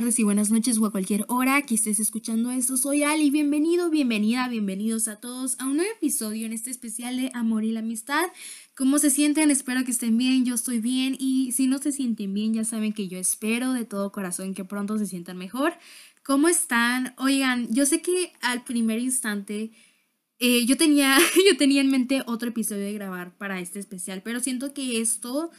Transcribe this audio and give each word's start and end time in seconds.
tardes 0.00 0.18
y 0.18 0.22
buenas 0.22 0.50
noches 0.50 0.78
o 0.78 0.86
a 0.86 0.90
cualquier 0.90 1.26
hora 1.28 1.60
que 1.60 1.74
estés 1.74 2.00
escuchando 2.00 2.50
esto. 2.50 2.78
Soy 2.78 3.02
Ali, 3.02 3.30
bienvenido, 3.30 3.90
bienvenida, 3.90 4.48
bienvenidos 4.48 5.08
a 5.08 5.16
todos 5.16 5.60
a 5.60 5.66
un 5.66 5.76
nuevo 5.76 5.92
episodio 5.92 6.46
en 6.46 6.54
este 6.54 6.70
especial 6.70 7.18
de 7.18 7.30
Amor 7.34 7.64
y 7.64 7.72
la 7.72 7.80
Amistad. 7.80 8.24
¿Cómo 8.74 8.98
se 8.98 9.10
sienten? 9.10 9.50
Espero 9.50 9.84
que 9.84 9.90
estén 9.90 10.16
bien, 10.16 10.46
yo 10.46 10.54
estoy 10.54 10.80
bien 10.80 11.18
y 11.18 11.52
si 11.52 11.66
no 11.66 11.76
se 11.76 11.92
sienten 11.92 12.32
bien 12.32 12.54
ya 12.54 12.64
saben 12.64 12.94
que 12.94 13.08
yo 13.08 13.18
espero 13.18 13.74
de 13.74 13.84
todo 13.84 14.10
corazón 14.10 14.54
que 14.54 14.64
pronto 14.64 14.96
se 14.96 15.04
sientan 15.04 15.36
mejor. 15.36 15.74
¿Cómo 16.24 16.48
están? 16.48 17.12
Oigan, 17.18 17.68
yo 17.70 17.84
sé 17.84 18.00
que 18.00 18.32
al 18.40 18.64
primer 18.64 19.00
instante 19.00 19.70
eh, 20.38 20.64
yo, 20.64 20.78
tenía, 20.78 21.18
yo 21.46 21.58
tenía 21.58 21.82
en 21.82 21.90
mente 21.90 22.22
otro 22.24 22.48
episodio 22.48 22.84
de 22.84 22.94
grabar 22.94 23.36
para 23.36 23.60
este 23.60 23.78
especial, 23.78 24.22
pero 24.22 24.40
siento 24.40 24.72
que 24.72 25.02
esto 25.02 25.50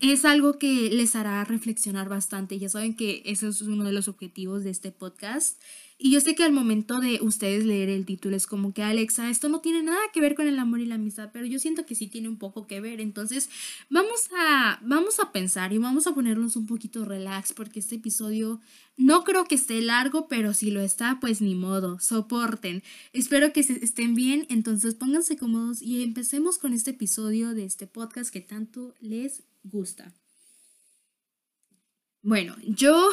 es 0.00 0.24
algo 0.24 0.58
que 0.58 0.90
les 0.90 1.16
hará 1.16 1.44
reflexionar 1.44 2.08
bastante. 2.08 2.58
Ya 2.58 2.68
saben 2.68 2.94
que 2.94 3.22
ese 3.24 3.48
es 3.48 3.62
uno 3.62 3.84
de 3.84 3.92
los 3.92 4.08
objetivos 4.08 4.64
de 4.64 4.70
este 4.70 4.92
podcast. 4.92 5.60
Y 5.98 6.10
yo 6.10 6.20
sé 6.20 6.34
que 6.34 6.44
al 6.44 6.52
momento 6.52 7.00
de 7.00 7.20
ustedes 7.22 7.64
leer 7.64 7.88
el 7.88 8.04
título 8.04 8.36
es 8.36 8.46
como 8.46 8.74
que 8.74 8.82
Alexa, 8.82 9.30
esto 9.30 9.48
no 9.48 9.60
tiene 9.60 9.82
nada 9.82 9.98
que 10.12 10.20
ver 10.20 10.34
con 10.34 10.46
el 10.46 10.58
amor 10.58 10.80
y 10.80 10.84
la 10.84 10.96
amistad, 10.96 11.30
pero 11.32 11.46
yo 11.46 11.58
siento 11.58 11.86
que 11.86 11.94
sí 11.94 12.06
tiene 12.06 12.28
un 12.28 12.36
poco 12.36 12.66
que 12.66 12.82
ver. 12.82 13.00
Entonces 13.00 13.48
vamos 13.88 14.28
a, 14.38 14.78
vamos 14.82 15.20
a 15.20 15.32
pensar 15.32 15.72
y 15.72 15.78
vamos 15.78 16.06
a 16.06 16.14
ponernos 16.14 16.54
un 16.56 16.66
poquito 16.66 17.06
relax 17.06 17.54
porque 17.54 17.80
este 17.80 17.94
episodio 17.94 18.60
no 18.98 19.24
creo 19.24 19.44
que 19.44 19.54
esté 19.54 19.80
largo, 19.80 20.28
pero 20.28 20.52
si 20.52 20.70
lo 20.70 20.82
está, 20.82 21.18
pues 21.18 21.40
ni 21.40 21.54
modo, 21.54 21.98
soporten. 21.98 22.82
Espero 23.14 23.54
que 23.54 23.60
estén 23.60 24.14
bien, 24.14 24.46
entonces 24.50 24.94
pónganse 24.94 25.38
cómodos 25.38 25.80
y 25.80 26.02
empecemos 26.02 26.58
con 26.58 26.74
este 26.74 26.90
episodio 26.90 27.54
de 27.54 27.64
este 27.64 27.86
podcast 27.86 28.30
que 28.30 28.42
tanto 28.42 28.94
les 29.00 29.44
gusta. 29.64 30.12
Bueno, 32.22 32.56
yo, 32.66 33.08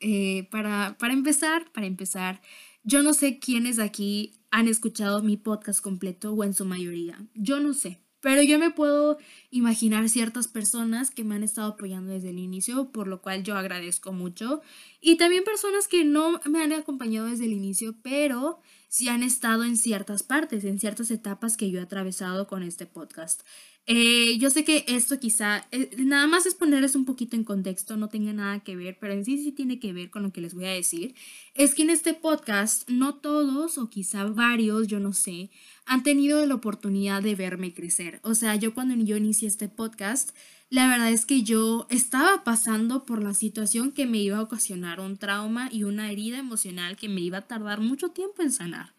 eh, 0.00 0.48
para, 0.50 0.96
para 0.98 1.12
empezar, 1.12 1.70
para 1.72 1.86
empezar, 1.86 2.40
yo 2.82 3.02
no 3.02 3.12
sé 3.12 3.38
quiénes 3.38 3.78
aquí 3.78 4.40
han 4.50 4.68
escuchado 4.68 5.22
mi 5.22 5.36
podcast 5.36 5.80
completo 5.80 6.32
o 6.32 6.44
en 6.44 6.54
su 6.54 6.64
mayoría. 6.64 7.18
Yo 7.34 7.60
no 7.60 7.74
sé. 7.74 8.00
Pero 8.20 8.42
yo 8.42 8.58
me 8.58 8.72
puedo 8.72 9.18
imaginar 9.50 10.08
ciertas 10.08 10.48
personas 10.48 11.12
que 11.12 11.22
me 11.22 11.36
han 11.36 11.44
estado 11.44 11.74
apoyando 11.74 12.12
desde 12.12 12.30
el 12.30 12.38
inicio, 12.38 12.90
por 12.90 13.06
lo 13.06 13.22
cual 13.22 13.44
yo 13.44 13.56
agradezco 13.56 14.12
mucho. 14.12 14.60
Y 15.00 15.16
también 15.16 15.44
personas 15.44 15.86
que 15.86 16.04
no 16.04 16.40
me 16.44 16.62
han 16.62 16.72
acompañado 16.72 17.28
desde 17.28 17.44
el 17.44 17.52
inicio, 17.52 17.94
pero 18.02 18.58
sí 18.88 19.08
han 19.08 19.22
estado 19.22 19.62
en 19.62 19.76
ciertas 19.76 20.24
partes, 20.24 20.64
en 20.64 20.80
ciertas 20.80 21.12
etapas 21.12 21.56
que 21.56 21.70
yo 21.70 21.78
he 21.78 21.82
atravesado 21.82 22.48
con 22.48 22.64
este 22.64 22.86
podcast. 22.86 23.42
Eh, 23.90 24.36
yo 24.36 24.50
sé 24.50 24.64
que 24.64 24.84
esto 24.86 25.18
quizá, 25.18 25.66
eh, 25.72 25.88
nada 25.96 26.26
más 26.26 26.44
es 26.44 26.54
ponerles 26.54 26.94
un 26.94 27.06
poquito 27.06 27.36
en 27.36 27.44
contexto, 27.44 27.96
no 27.96 28.08
tenga 28.08 28.34
nada 28.34 28.60
que 28.60 28.76
ver, 28.76 28.98
pero 29.00 29.14
en 29.14 29.24
sí 29.24 29.38
sí 29.42 29.50
tiene 29.50 29.80
que 29.80 29.94
ver 29.94 30.10
con 30.10 30.22
lo 30.22 30.30
que 30.30 30.42
les 30.42 30.52
voy 30.52 30.66
a 30.66 30.72
decir. 30.72 31.14
Es 31.54 31.74
que 31.74 31.84
en 31.84 31.88
este 31.88 32.12
podcast, 32.12 32.86
no 32.90 33.14
todos 33.14 33.78
o 33.78 33.88
quizá 33.88 34.24
varios, 34.24 34.88
yo 34.88 35.00
no 35.00 35.14
sé, 35.14 35.48
han 35.86 36.02
tenido 36.02 36.44
la 36.44 36.56
oportunidad 36.56 37.22
de 37.22 37.34
verme 37.34 37.72
crecer. 37.72 38.20
O 38.24 38.34
sea, 38.34 38.56
yo 38.56 38.74
cuando 38.74 38.94
yo 38.94 39.16
inicié 39.16 39.48
este 39.48 39.70
podcast, 39.70 40.36
la 40.68 40.86
verdad 40.86 41.10
es 41.10 41.24
que 41.24 41.42
yo 41.42 41.86
estaba 41.88 42.44
pasando 42.44 43.06
por 43.06 43.22
la 43.22 43.32
situación 43.32 43.92
que 43.92 44.04
me 44.04 44.18
iba 44.18 44.36
a 44.36 44.42
ocasionar 44.42 45.00
un 45.00 45.16
trauma 45.16 45.70
y 45.72 45.84
una 45.84 46.12
herida 46.12 46.38
emocional 46.38 46.98
que 46.98 47.08
me 47.08 47.22
iba 47.22 47.38
a 47.38 47.46
tardar 47.46 47.80
mucho 47.80 48.10
tiempo 48.10 48.42
en 48.42 48.52
sanar. 48.52 48.92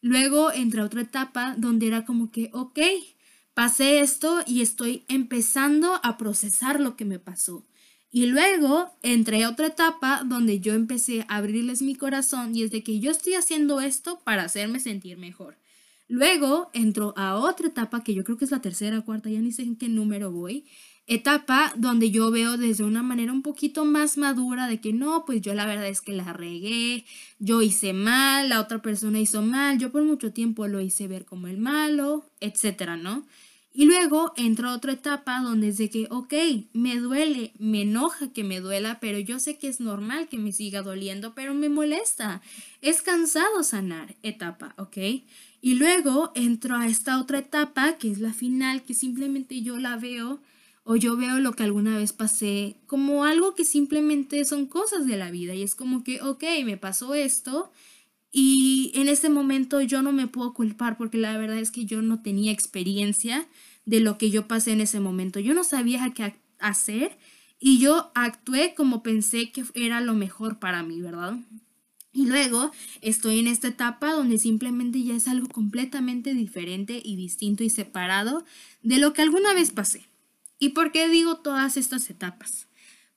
Luego 0.00 0.50
entré 0.50 0.80
a 0.80 0.86
otra 0.86 1.02
etapa 1.02 1.54
donde 1.56 1.86
era 1.86 2.04
como 2.04 2.32
que, 2.32 2.50
ok, 2.52 2.80
pasé 3.54 4.00
esto 4.00 4.42
y 4.46 4.62
estoy 4.62 5.04
empezando 5.08 6.00
a 6.02 6.16
procesar 6.16 6.80
lo 6.80 6.96
que 6.96 7.04
me 7.04 7.18
pasó. 7.18 7.64
Y 8.10 8.26
luego 8.26 8.90
entré 9.02 9.44
a 9.44 9.48
otra 9.48 9.68
etapa 9.68 10.22
donde 10.24 10.60
yo 10.60 10.74
empecé 10.74 11.24
a 11.28 11.36
abrirles 11.36 11.80
mi 11.80 11.94
corazón 11.94 12.54
y 12.54 12.62
es 12.62 12.70
de 12.70 12.82
que 12.82 13.00
yo 13.00 13.10
estoy 13.10 13.34
haciendo 13.34 13.80
esto 13.80 14.20
para 14.22 14.44
hacerme 14.44 14.80
sentir 14.80 15.16
mejor. 15.16 15.56
Luego 16.08 16.70
entro 16.74 17.14
a 17.16 17.36
otra 17.36 17.68
etapa 17.68 18.04
que 18.04 18.12
yo 18.12 18.22
creo 18.22 18.36
que 18.36 18.44
es 18.44 18.50
la 18.50 18.60
tercera, 18.60 19.00
cuarta, 19.00 19.30
ya 19.30 19.40
ni 19.40 19.50
sé 19.50 19.62
en 19.62 19.76
qué 19.76 19.88
número 19.88 20.30
voy. 20.30 20.66
Etapa 21.14 21.74
donde 21.76 22.10
yo 22.10 22.30
veo 22.30 22.56
desde 22.56 22.84
una 22.84 23.02
manera 23.02 23.34
un 23.34 23.42
poquito 23.42 23.84
más 23.84 24.16
madura 24.16 24.66
de 24.66 24.80
que 24.80 24.94
no, 24.94 25.26
pues 25.26 25.42
yo 25.42 25.52
la 25.52 25.66
verdad 25.66 25.88
es 25.88 26.00
que 26.00 26.12
la 26.12 26.32
regué, 26.32 27.04
yo 27.38 27.60
hice 27.60 27.92
mal, 27.92 28.48
la 28.48 28.58
otra 28.62 28.80
persona 28.80 29.20
hizo 29.20 29.42
mal, 29.42 29.78
yo 29.78 29.92
por 29.92 30.02
mucho 30.04 30.32
tiempo 30.32 30.66
lo 30.68 30.80
hice 30.80 31.08
ver 31.08 31.26
como 31.26 31.48
el 31.48 31.58
malo, 31.58 32.24
etcétera, 32.40 32.96
¿no? 32.96 33.26
Y 33.74 33.84
luego 33.84 34.32
entra 34.38 34.72
otra 34.72 34.92
etapa 34.92 35.40
donde 35.40 35.68
es 35.68 35.76
de 35.76 35.90
que, 35.90 36.06
ok, 36.08 36.32
me 36.72 36.96
duele, 36.96 37.52
me 37.58 37.82
enoja 37.82 38.32
que 38.32 38.42
me 38.42 38.60
duela, 38.60 38.98
pero 38.98 39.18
yo 39.18 39.38
sé 39.38 39.58
que 39.58 39.68
es 39.68 39.80
normal 39.80 40.28
que 40.28 40.38
me 40.38 40.52
siga 40.52 40.80
doliendo, 40.80 41.34
pero 41.34 41.52
me 41.52 41.68
molesta. 41.68 42.40
Es 42.80 43.02
cansado 43.02 43.62
sanar, 43.64 44.16
etapa, 44.22 44.74
¿ok? 44.78 44.96
Y 45.60 45.74
luego 45.74 46.32
entro 46.34 46.76
a 46.76 46.86
esta 46.86 47.20
otra 47.20 47.40
etapa, 47.40 47.98
que 47.98 48.10
es 48.10 48.18
la 48.18 48.32
final, 48.32 48.82
que 48.82 48.94
simplemente 48.94 49.60
yo 49.60 49.76
la 49.78 49.96
veo 49.98 50.40
o 50.84 50.96
yo 50.96 51.16
veo 51.16 51.38
lo 51.38 51.52
que 51.52 51.62
alguna 51.62 51.96
vez 51.96 52.12
pasé 52.12 52.76
como 52.86 53.24
algo 53.24 53.54
que 53.54 53.64
simplemente 53.64 54.44
son 54.44 54.66
cosas 54.66 55.06
de 55.06 55.16
la 55.16 55.30
vida. 55.30 55.54
Y 55.54 55.62
es 55.62 55.74
como 55.74 56.02
que, 56.02 56.20
ok, 56.20 56.42
me 56.64 56.76
pasó 56.76 57.14
esto. 57.14 57.70
Y 58.32 58.92
en 58.94 59.08
ese 59.08 59.28
momento 59.28 59.80
yo 59.80 60.02
no 60.02 60.12
me 60.12 60.26
puedo 60.26 60.54
culpar 60.54 60.96
porque 60.96 61.18
la 61.18 61.36
verdad 61.38 61.58
es 61.58 61.70
que 61.70 61.84
yo 61.84 62.02
no 62.02 62.22
tenía 62.22 62.50
experiencia 62.50 63.46
de 63.84 64.00
lo 64.00 64.18
que 64.18 64.30
yo 64.30 64.48
pasé 64.48 64.72
en 64.72 64.80
ese 64.80 65.00
momento. 65.00 65.38
Yo 65.38 65.54
no 65.54 65.64
sabía 65.64 66.12
qué 66.14 66.34
hacer 66.58 67.16
y 67.60 67.78
yo 67.78 68.10
actué 68.14 68.74
como 68.74 69.02
pensé 69.02 69.52
que 69.52 69.64
era 69.74 70.00
lo 70.00 70.14
mejor 70.14 70.58
para 70.58 70.82
mí, 70.82 71.00
¿verdad? 71.00 71.36
Y 72.12 72.26
luego 72.26 72.72
estoy 73.00 73.38
en 73.38 73.46
esta 73.46 73.68
etapa 73.68 74.12
donde 74.12 74.38
simplemente 74.38 75.02
ya 75.02 75.14
es 75.14 75.28
algo 75.28 75.48
completamente 75.48 76.34
diferente 76.34 77.00
y 77.02 77.16
distinto 77.16 77.64
y 77.64 77.70
separado 77.70 78.44
de 78.82 78.98
lo 78.98 79.12
que 79.12 79.22
alguna 79.22 79.54
vez 79.54 79.70
pasé. 79.70 80.11
¿Y 80.62 80.68
por 80.68 80.92
qué 80.92 81.08
digo 81.08 81.38
todas 81.38 81.76
estas 81.76 82.08
etapas? 82.08 82.68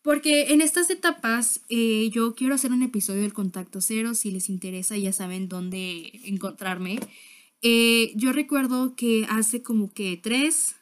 Porque 0.01 0.51
en 0.51 0.61
estas 0.61 0.89
etapas 0.89 1.61
eh, 1.69 2.09
yo 2.11 2.33
quiero 2.33 2.55
hacer 2.55 2.71
un 2.71 2.81
episodio 2.81 3.21
del 3.21 3.33
contacto 3.33 3.81
cero, 3.81 4.15
si 4.15 4.31
les 4.31 4.49
interesa 4.49 4.97
ya 4.97 5.13
saben 5.13 5.47
dónde 5.47 6.09
encontrarme. 6.23 6.97
Eh, 7.61 8.13
yo 8.15 8.33
recuerdo 8.33 8.95
que 8.95 9.27
hace 9.29 9.61
como 9.61 9.93
que 9.93 10.17
tres 10.17 10.75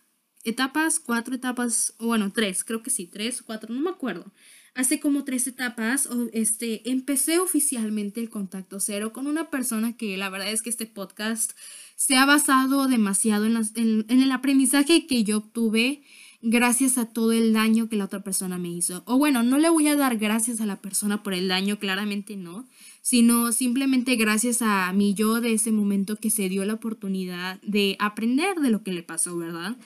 etapas, 0.45 1.01
cuatro 1.01 1.35
etapas, 1.35 1.95
bueno, 1.99 2.31
tres, 2.31 2.63
creo 2.63 2.81
que 2.81 2.91
sí, 2.91 3.07
tres 3.07 3.41
o 3.41 3.45
cuatro, 3.45 3.73
no 3.73 3.81
me 3.81 3.89
acuerdo. 3.89 4.31
Hace 4.73 5.01
como 5.01 5.25
tres 5.25 5.45
etapas, 5.47 6.07
este, 6.31 6.89
empecé 6.89 7.39
oficialmente 7.39 8.21
el 8.21 8.29
contacto 8.29 8.79
cero 8.79 9.11
con 9.11 9.27
una 9.27 9.49
persona 9.49 9.97
que 9.97 10.15
la 10.15 10.29
verdad 10.29 10.49
es 10.49 10.61
que 10.61 10.69
este 10.69 10.85
podcast 10.85 11.51
se 11.97 12.15
ha 12.15 12.25
basado 12.25 12.87
demasiado 12.87 13.47
en, 13.47 13.57
en 13.75 14.21
el 14.21 14.31
aprendizaje 14.31 15.07
que 15.07 15.25
yo 15.25 15.39
obtuve 15.39 16.03
gracias 16.43 16.97
a 16.97 17.05
todo 17.05 17.31
el 17.31 17.53
daño 17.53 17.87
que 17.87 17.95
la 17.95 18.05
otra 18.05 18.21
persona 18.21 18.57
me 18.57 18.69
hizo. 18.69 19.01
O 19.05 19.17
bueno, 19.17 19.43
no 19.43 19.57
le 19.57 19.69
voy 19.69 19.87
a 19.87 19.95
dar 19.95 20.17
gracias 20.17 20.59
a 20.59 20.65
la 20.65 20.81
persona 20.81 21.23
por 21.23 21.33
el 21.33 21.47
daño, 21.47 21.79
claramente 21.79 22.35
no, 22.35 22.67
sino 23.01 23.53
simplemente 23.53 24.17
gracias 24.17 24.61
a 24.61 24.91
mi 24.91 25.13
yo 25.13 25.39
de 25.39 25.53
ese 25.53 25.71
momento 25.71 26.17
que 26.17 26.29
se 26.29 26.49
dio 26.49 26.65
la 26.65 26.73
oportunidad 26.73 27.61
de 27.61 27.95
aprender 27.97 28.57
de 28.57 28.69
lo 28.69 28.83
que 28.83 28.91
le 28.91 29.03
pasó, 29.03 29.37
¿verdad? 29.37 29.77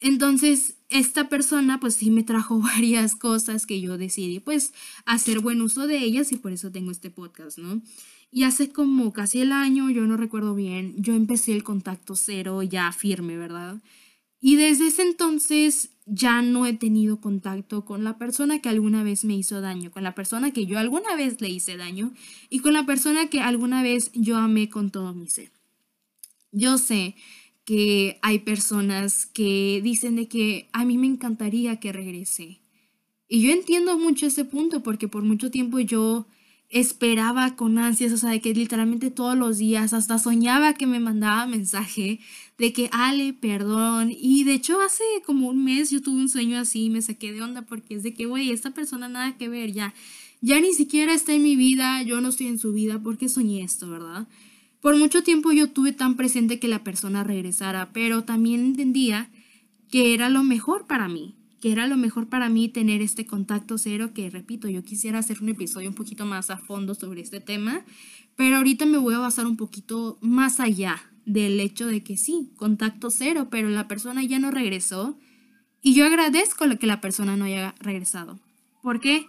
Entonces, 0.00 0.76
esta 0.88 1.28
persona 1.28 1.78
pues 1.78 1.94
sí 1.94 2.10
me 2.10 2.22
trajo 2.22 2.58
varias 2.60 3.14
cosas 3.14 3.66
que 3.66 3.80
yo 3.82 3.98
decidí 3.98 4.40
pues 4.40 4.72
hacer 5.04 5.40
buen 5.40 5.60
uso 5.60 5.86
de 5.86 5.98
ellas 5.98 6.32
y 6.32 6.36
por 6.36 6.52
eso 6.52 6.72
tengo 6.72 6.90
este 6.90 7.10
podcast, 7.10 7.58
¿no? 7.58 7.82
Y 8.30 8.44
hace 8.44 8.70
como 8.70 9.12
casi 9.12 9.40
el 9.40 9.52
año, 9.52 9.90
yo 9.90 10.06
no 10.06 10.16
recuerdo 10.16 10.54
bien, 10.54 10.94
yo 10.98 11.14
empecé 11.14 11.52
el 11.52 11.64
contacto 11.64 12.14
cero 12.14 12.62
ya 12.62 12.92
firme, 12.92 13.36
¿verdad? 13.36 13.78
Y 14.40 14.56
desde 14.56 14.88
ese 14.88 15.02
entonces 15.02 15.90
ya 16.06 16.42
no 16.42 16.64
he 16.66 16.72
tenido 16.72 17.20
contacto 17.20 17.84
con 17.84 18.04
la 18.04 18.18
persona 18.18 18.60
que 18.60 18.68
alguna 18.68 19.02
vez 19.02 19.24
me 19.24 19.36
hizo 19.36 19.60
daño, 19.60 19.90
con 19.90 20.02
la 20.02 20.14
persona 20.14 20.52
que 20.52 20.64
yo 20.64 20.78
alguna 20.78 21.16
vez 21.16 21.40
le 21.40 21.48
hice 21.48 21.76
daño 21.76 22.12
y 22.48 22.60
con 22.60 22.72
la 22.72 22.86
persona 22.86 23.28
que 23.28 23.40
alguna 23.40 23.82
vez 23.82 24.10
yo 24.14 24.36
amé 24.36 24.68
con 24.70 24.90
todo 24.90 25.12
mi 25.12 25.28
ser. 25.28 25.52
Yo 26.52 26.78
sé 26.78 27.14
que 27.64 28.18
hay 28.22 28.38
personas 28.38 29.26
que 29.26 29.80
dicen 29.82 30.16
de 30.16 30.28
que 30.28 30.70
a 30.72 30.86
mí 30.86 30.96
me 30.96 31.06
encantaría 31.06 31.78
que 31.80 31.92
regrese. 31.92 32.62
Y 33.28 33.42
yo 33.42 33.52
entiendo 33.52 33.98
mucho 33.98 34.26
ese 34.26 34.46
punto 34.46 34.82
porque 34.82 35.08
por 35.08 35.22
mucho 35.22 35.50
tiempo 35.50 35.78
yo 35.78 36.26
esperaba 36.70 37.56
con 37.56 37.78
ansias, 37.78 38.12
o 38.12 38.18
sea, 38.18 38.30
de 38.30 38.40
que 38.40 38.52
literalmente 38.52 39.10
todos 39.10 39.36
los 39.36 39.58
días 39.58 39.94
hasta 39.94 40.18
soñaba 40.18 40.74
que 40.74 40.86
me 40.86 41.00
mandaba 41.00 41.46
mensaje 41.46 42.20
de 42.58 42.72
que 42.72 42.90
Ale, 42.92 43.32
perdón. 43.32 44.12
Y 44.14 44.44
de 44.44 44.54
hecho 44.54 44.80
hace 44.80 45.02
como 45.24 45.48
un 45.48 45.64
mes 45.64 45.90
yo 45.90 46.02
tuve 46.02 46.20
un 46.20 46.28
sueño 46.28 46.58
así 46.58 46.84
y 46.84 46.90
me 46.90 47.00
saqué 47.00 47.32
de 47.32 47.42
onda 47.42 47.62
porque 47.62 47.94
es 47.94 48.02
de 48.02 48.12
que, 48.12 48.26
güey, 48.26 48.50
esta 48.50 48.72
persona 48.72 49.08
nada 49.08 49.36
que 49.38 49.48
ver, 49.48 49.72
ya, 49.72 49.94
ya 50.40 50.60
ni 50.60 50.74
siquiera 50.74 51.14
está 51.14 51.32
en 51.32 51.42
mi 51.42 51.56
vida, 51.56 52.02
yo 52.02 52.20
no 52.20 52.28
estoy 52.28 52.48
en 52.48 52.58
su 52.58 52.72
vida, 52.72 53.00
porque 53.02 53.28
soñé 53.28 53.62
esto, 53.62 53.88
verdad? 53.88 54.28
Por 54.80 54.96
mucho 54.96 55.22
tiempo 55.22 55.52
yo 55.52 55.70
tuve 55.70 55.92
tan 55.92 56.16
presente 56.16 56.60
que 56.60 56.68
la 56.68 56.84
persona 56.84 57.24
regresara, 57.24 57.90
pero 57.92 58.24
también 58.24 58.64
entendía 58.64 59.30
que 59.90 60.14
era 60.14 60.28
lo 60.28 60.44
mejor 60.44 60.86
para 60.86 61.08
mí. 61.08 61.34
Que 61.60 61.72
era 61.72 61.86
lo 61.86 61.96
mejor 61.96 62.28
para 62.28 62.48
mí 62.48 62.68
tener 62.68 63.02
este 63.02 63.26
contacto 63.26 63.78
cero, 63.78 64.12
que 64.14 64.30
repito, 64.30 64.68
yo 64.68 64.84
quisiera 64.84 65.18
hacer 65.18 65.42
un 65.42 65.48
episodio 65.48 65.88
un 65.88 65.94
poquito 65.94 66.24
más 66.24 66.50
a 66.50 66.58
fondo 66.58 66.94
sobre 66.94 67.20
este 67.20 67.40
tema, 67.40 67.84
pero 68.36 68.56
ahorita 68.56 68.86
me 68.86 68.98
voy 68.98 69.14
a 69.14 69.18
basar 69.18 69.46
un 69.46 69.56
poquito 69.56 70.18
más 70.20 70.60
allá 70.60 71.02
del 71.26 71.60
hecho 71.60 71.86
de 71.86 72.02
que 72.02 72.16
sí, 72.16 72.52
contacto 72.56 73.10
cero, 73.10 73.48
pero 73.50 73.68
la 73.68 73.88
persona 73.88 74.22
ya 74.22 74.38
no 74.38 74.50
regresó 74.50 75.18
y 75.82 75.94
yo 75.94 76.06
agradezco 76.06 76.64
que 76.78 76.86
la 76.86 77.00
persona 77.00 77.36
no 77.36 77.44
haya 77.44 77.74
regresado. 77.80 78.40
¿Por 78.82 79.00
qué? 79.00 79.28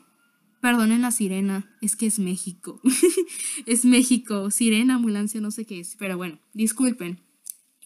Perdonen 0.61 1.01
la 1.01 1.11
sirena, 1.11 1.69
es 1.81 1.95
que 1.95 2.05
es 2.05 2.19
México. 2.19 2.81
es 3.65 3.85
México, 3.85 4.51
sirena, 4.51 4.95
ambulancia, 4.95 5.41
no 5.41 5.51
sé 5.51 5.65
qué 5.65 5.79
es, 5.79 5.95
pero 5.97 6.17
bueno, 6.17 6.39
disculpen. 6.53 7.19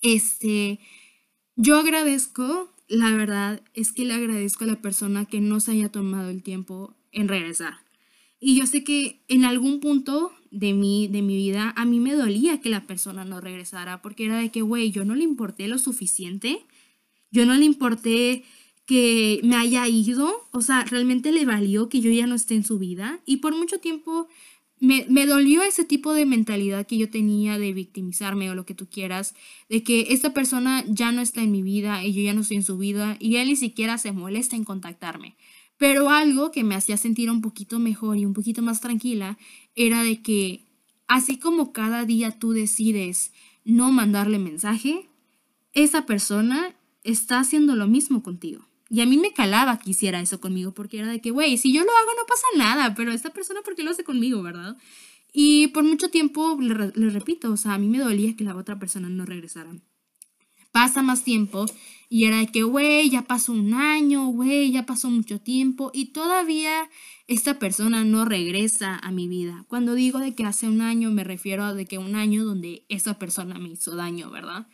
Este, 0.02 0.80
yo 1.56 1.78
agradezco, 1.78 2.73
la 2.94 3.12
verdad 3.16 3.62
es 3.74 3.92
que 3.92 4.06
le 4.06 4.14
agradezco 4.14 4.66
a 4.66 4.68
la 4.68 4.82
persona 4.82 5.26
que 5.26 5.42
no 5.42 5.60
se 5.60 5.72
haya 5.72 5.90
tomado 5.90 6.30
el 6.30 6.44
tiempo 6.44 6.96
en 7.12 7.28
regresar. 7.28 7.78
Y 8.40 8.56
yo 8.56 8.68
sé 8.68 8.84
que 8.84 9.24
en 9.28 9.46
algún 9.46 9.80
punto 9.80 10.32
de 10.52 10.74
mi, 10.74 11.08
de 11.08 11.24
mi 11.24 11.36
vida 11.36 11.74
a 11.76 11.86
mí 11.86 12.00
me 12.00 12.14
dolía 12.14 12.62
que 12.62 12.70
la 12.70 12.86
persona 12.86 13.26
no 13.26 13.42
regresara, 13.42 14.04
porque 14.04 14.26
era 14.26 14.38
de 14.38 14.52
que, 14.52 14.62
güey, 14.62 14.92
yo 14.92 15.06
no 15.06 15.16
le 15.16 15.24
importé 15.24 15.68
lo 15.68 15.80
suficiente, 15.80 16.60
yo 17.32 17.48
no 17.48 17.56
le 17.56 17.66
importé 17.66 18.44
que 18.86 19.40
me 19.44 19.56
haya 19.56 19.88
ido, 19.88 20.48
o 20.52 20.62
sea, 20.62 20.84
realmente 20.84 21.32
le 21.32 21.46
valió 21.46 21.90
que 21.90 22.00
yo 22.00 22.12
ya 22.12 22.28
no 22.28 22.36
esté 22.36 22.54
en 22.54 22.64
su 22.64 22.78
vida. 22.78 23.22
Y 23.26 23.38
por 23.38 23.56
mucho 23.56 23.80
tiempo 23.80 24.28
me, 24.80 25.06
me, 25.10 25.26
dolió 25.26 25.64
ese 25.64 25.86
tipo 25.86 26.14
de 26.14 26.26
mentalidad 26.26 26.86
que 26.86 26.98
yo 26.98 27.10
tenía 27.10 27.58
de 27.58 27.74
victimizarme 27.74 28.50
o 28.50 28.56
lo 28.56 28.66
que 28.66 28.76
tú 28.76 28.88
quieras, 28.88 29.34
de 29.70 29.84
que 29.84 30.08
esta 30.10 30.34
persona 30.34 30.84
ya 30.88 31.12
no 31.12 31.22
está 31.22 31.42
en 31.42 31.52
mi 31.52 31.62
vida 31.62 32.04
y 32.04 32.14
yo 32.14 32.22
ya 32.22 32.34
no 32.34 32.42
estoy 32.42 32.58
en 32.58 32.64
su 32.64 32.78
vida 32.78 33.16
y 33.20 33.38
él 33.38 33.48
ni 33.48 33.56
siquiera 33.56 33.98
se 33.98 34.12
molesta 34.12 34.56
en 34.56 34.66
contactarme. 34.66 35.36
Pero 35.78 36.10
algo 36.10 36.52
que 36.52 36.64
me 36.64 36.76
hacía 36.76 36.98
sentir 36.98 37.32
un 37.32 37.42
poquito 37.42 37.80
mejor 37.80 38.18
y 38.18 38.26
un 38.26 38.34
poquito 38.34 38.62
más 38.62 38.82
tranquila 38.82 39.38
era 39.76 40.04
de 40.04 40.22
que 40.22 40.66
así 41.08 41.38
como 41.38 41.74
cada 41.74 42.06
día 42.06 42.32
tú 42.32 42.52
decides 42.52 43.32
no 43.66 43.92
mandarle 43.92 44.40
mensaje, 44.40 45.10
esa 45.74 46.06
persona 46.06 46.76
está 47.04 47.40
haciendo 47.40 47.76
lo 47.76 47.88
mismo 47.88 48.24
contigo. 48.24 48.66
Y 48.90 49.02
a 49.02 49.06
mí 49.06 49.18
me 49.18 49.34
calaba 49.34 49.80
que 49.80 49.92
hiciera 49.92 50.22
eso 50.22 50.40
conmigo, 50.40 50.74
porque 50.74 51.00
era 51.00 51.08
de 51.08 51.22
que, 51.22 51.32
güey, 51.32 51.58
si 51.58 51.74
yo 51.74 51.84
lo 51.84 51.92
hago 51.92 52.12
no 52.18 52.26
pasa 52.28 52.46
nada, 52.58 52.94
pero 52.96 53.12
esta 53.12 53.32
persona, 53.32 53.62
¿por 53.62 53.76
qué 53.76 53.84
lo 53.84 53.92
hace 53.92 54.04
conmigo, 54.04 54.44
verdad? 54.44 54.78
Y 55.34 55.68
por 55.70 55.84
mucho 55.84 56.10
tiempo, 56.10 56.58
le, 56.62 57.10
repito, 57.10 57.52
o 57.52 57.58
sea, 57.58 57.74
a 57.74 57.78
mí 57.80 57.88
me 57.88 57.98
dolía 57.98 58.36
que 58.36 58.44
la 58.44 58.56
otra 58.56 58.78
persona 58.78 59.10
no 59.10 59.26
regresara. 59.26 59.76
Pasa 60.72 61.02
más 61.02 61.24
tiempo 61.24 61.66
y 62.08 62.26
era 62.26 62.38
de 62.38 62.48
que, 62.48 62.62
güey, 62.64 63.10
ya 63.10 63.24
pasó 63.24 63.52
un 63.52 63.74
año, 63.74 64.28
güey, 64.28 64.72
ya 64.72 64.86
pasó 64.86 65.10
mucho 65.10 65.40
tiempo 65.40 65.90
y 65.94 66.14
todavía 66.14 66.90
esta 67.28 67.58
persona 67.58 68.04
no 68.04 68.26
regresa 68.26 68.98
a 68.98 69.12
mi 69.12 69.28
vida. 69.28 69.66
Cuando 69.68 69.96
digo 69.96 70.20
de 70.20 70.36
que 70.36 70.46
hace 70.46 70.68
un 70.68 70.82
año, 70.82 71.10
me 71.10 71.24
refiero 71.24 71.64
a 71.64 71.74
de 71.74 71.86
que 71.86 71.98
un 71.98 72.16
año 72.16 72.44
donde 72.44 72.86
esa 72.90 73.18
persona 73.18 73.58
me 73.58 73.70
hizo 73.70 73.96
daño, 73.96 74.30
¿verdad? 74.30 74.68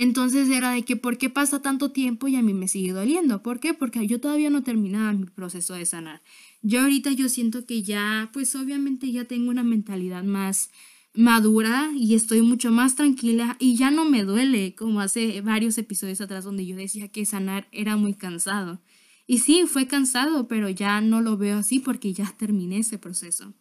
Entonces 0.00 0.48
era 0.48 0.70
de 0.70 0.84
que, 0.84 0.94
¿por 0.94 1.18
qué 1.18 1.28
pasa 1.28 1.60
tanto 1.60 1.90
tiempo 1.90 2.28
y 2.28 2.36
a 2.36 2.42
mí 2.42 2.54
me 2.54 2.68
sigue 2.68 2.92
doliendo? 2.92 3.42
¿Por 3.42 3.58
qué? 3.58 3.74
Porque 3.74 4.06
yo 4.06 4.20
todavía 4.20 4.48
no 4.48 4.62
terminaba 4.62 5.12
mi 5.12 5.26
proceso 5.26 5.74
de 5.74 5.86
sanar. 5.86 6.22
Yo 6.62 6.82
ahorita 6.82 7.10
yo 7.10 7.28
siento 7.28 7.66
que 7.66 7.82
ya, 7.82 8.30
pues 8.32 8.54
obviamente 8.54 9.10
ya 9.10 9.24
tengo 9.24 9.50
una 9.50 9.64
mentalidad 9.64 10.22
más 10.22 10.70
madura 11.14 11.90
y 11.96 12.14
estoy 12.14 12.42
mucho 12.42 12.70
más 12.70 12.94
tranquila 12.94 13.56
y 13.58 13.74
ya 13.74 13.90
no 13.90 14.04
me 14.04 14.22
duele 14.22 14.76
como 14.76 15.00
hace 15.00 15.40
varios 15.40 15.76
episodios 15.78 16.20
atrás 16.20 16.44
donde 16.44 16.64
yo 16.64 16.76
decía 16.76 17.08
que 17.08 17.26
sanar 17.26 17.66
era 17.72 17.96
muy 17.96 18.14
cansado. 18.14 18.80
Y 19.26 19.38
sí, 19.38 19.64
fue 19.66 19.88
cansado, 19.88 20.46
pero 20.46 20.68
ya 20.68 21.00
no 21.00 21.22
lo 21.22 21.36
veo 21.36 21.58
así 21.58 21.80
porque 21.80 22.12
ya 22.12 22.32
terminé 22.38 22.78
ese 22.78 22.98
proceso. 22.98 23.52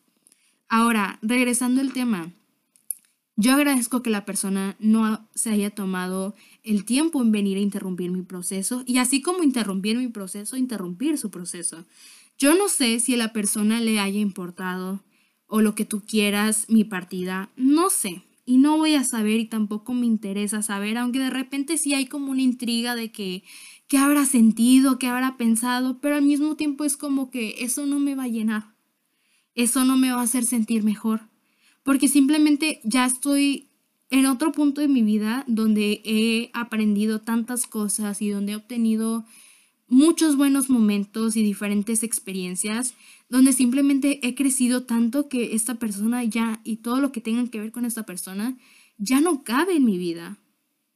Ahora, 0.69 1.17
regresando 1.23 1.81
al 1.81 1.93
tema, 1.93 2.31
yo 3.39 3.53
agradezco 3.53 4.01
que 4.01 4.09
la 4.09 4.25
persona 4.25 4.75
no 4.79 5.27
se 5.35 5.51
haya 5.51 5.69
tomado 5.69 6.35
el 6.63 6.85
tiempo 6.85 7.21
en 7.21 7.31
venir 7.31 7.57
a 7.57 7.61
interrumpir 7.61 8.09
mi 8.09 8.23
proceso 8.23 8.83
y 8.87 8.97
así 8.97 9.21
como 9.21 9.43
interrumpir 9.43 9.95
mi 9.95 10.07
proceso, 10.07 10.57
interrumpir 10.57 11.19
su 11.19 11.29
proceso. 11.29 11.85
Yo 12.39 12.55
no 12.57 12.67
sé 12.67 12.99
si 12.99 13.13
a 13.13 13.17
la 13.17 13.33
persona 13.33 13.79
le 13.79 13.99
haya 13.99 14.19
importado 14.19 15.03
o 15.45 15.61
lo 15.61 15.75
que 15.75 15.85
tú 15.85 16.01
quieras 16.01 16.65
mi 16.67 16.83
partida, 16.83 17.49
no 17.55 17.91
sé. 17.91 18.23
Y 18.43 18.57
no 18.57 18.77
voy 18.77 18.95
a 18.95 19.03
saber 19.03 19.39
y 19.39 19.45
tampoco 19.45 19.93
me 19.93 20.07
interesa 20.07 20.63
saber, 20.63 20.97
aunque 20.97 21.19
de 21.19 21.29
repente 21.29 21.77
sí 21.77 21.93
hay 21.93 22.07
como 22.07 22.31
una 22.31 22.41
intriga 22.41 22.95
de 22.95 23.11
que 23.11 23.43
qué 23.87 23.99
habrá 23.99 24.25
sentido, 24.25 24.97
qué 24.97 25.07
habrá 25.07 25.37
pensado, 25.37 25.99
pero 25.99 26.15
al 26.15 26.23
mismo 26.23 26.55
tiempo 26.55 26.85
es 26.85 26.97
como 26.97 27.29
que 27.29 27.55
eso 27.59 27.85
no 27.85 27.99
me 27.99 28.15
va 28.15 28.23
a 28.23 28.29
llenar. 28.29 28.73
Eso 29.53 29.83
no 29.83 29.95
me 29.95 30.11
va 30.11 30.21
a 30.21 30.23
hacer 30.23 30.43
sentir 30.43 30.83
mejor 30.83 31.21
porque 31.87 32.09
simplemente 32.09 32.81
ya 32.83 33.05
estoy 33.05 33.69
en 34.09 34.25
otro 34.25 34.51
punto 34.51 34.81
de 34.81 34.89
mi 34.89 35.03
vida 35.03 35.45
donde 35.47 36.01
he 36.03 36.51
aprendido 36.53 37.21
tantas 37.21 37.65
cosas 37.65 38.21
y 38.21 38.27
donde 38.27 38.51
he 38.51 38.55
obtenido 38.57 39.23
muchos 39.87 40.35
buenos 40.35 40.69
momentos 40.69 41.37
y 41.37 41.43
diferentes 41.43 42.03
experiencias, 42.03 42.93
donde 43.29 43.53
simplemente 43.53 44.19
he 44.27 44.35
crecido 44.35 44.83
tanto 44.83 45.29
que 45.29 45.55
esta 45.55 45.75
persona 45.75 46.25
ya 46.25 46.59
y 46.65 46.75
todo 46.75 46.99
lo 46.99 47.13
que 47.13 47.21
tenga 47.21 47.49
que 47.49 47.61
ver 47.61 47.71
con 47.71 47.85
esta 47.85 48.03
persona 48.03 48.57
ya 48.97 49.21
no 49.21 49.45
cabe 49.45 49.77
en 49.77 49.85
mi 49.85 49.97
vida, 49.97 50.39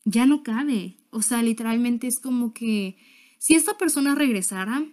ya 0.04 0.26
no 0.26 0.44
cabe. 0.44 0.98
O 1.10 1.22
sea, 1.22 1.42
literalmente 1.42 2.08
es 2.08 2.20
como 2.20 2.54
que 2.54 2.98
si 3.40 3.56
esta 3.56 3.78
persona 3.78 4.14
regresara, 4.14 4.84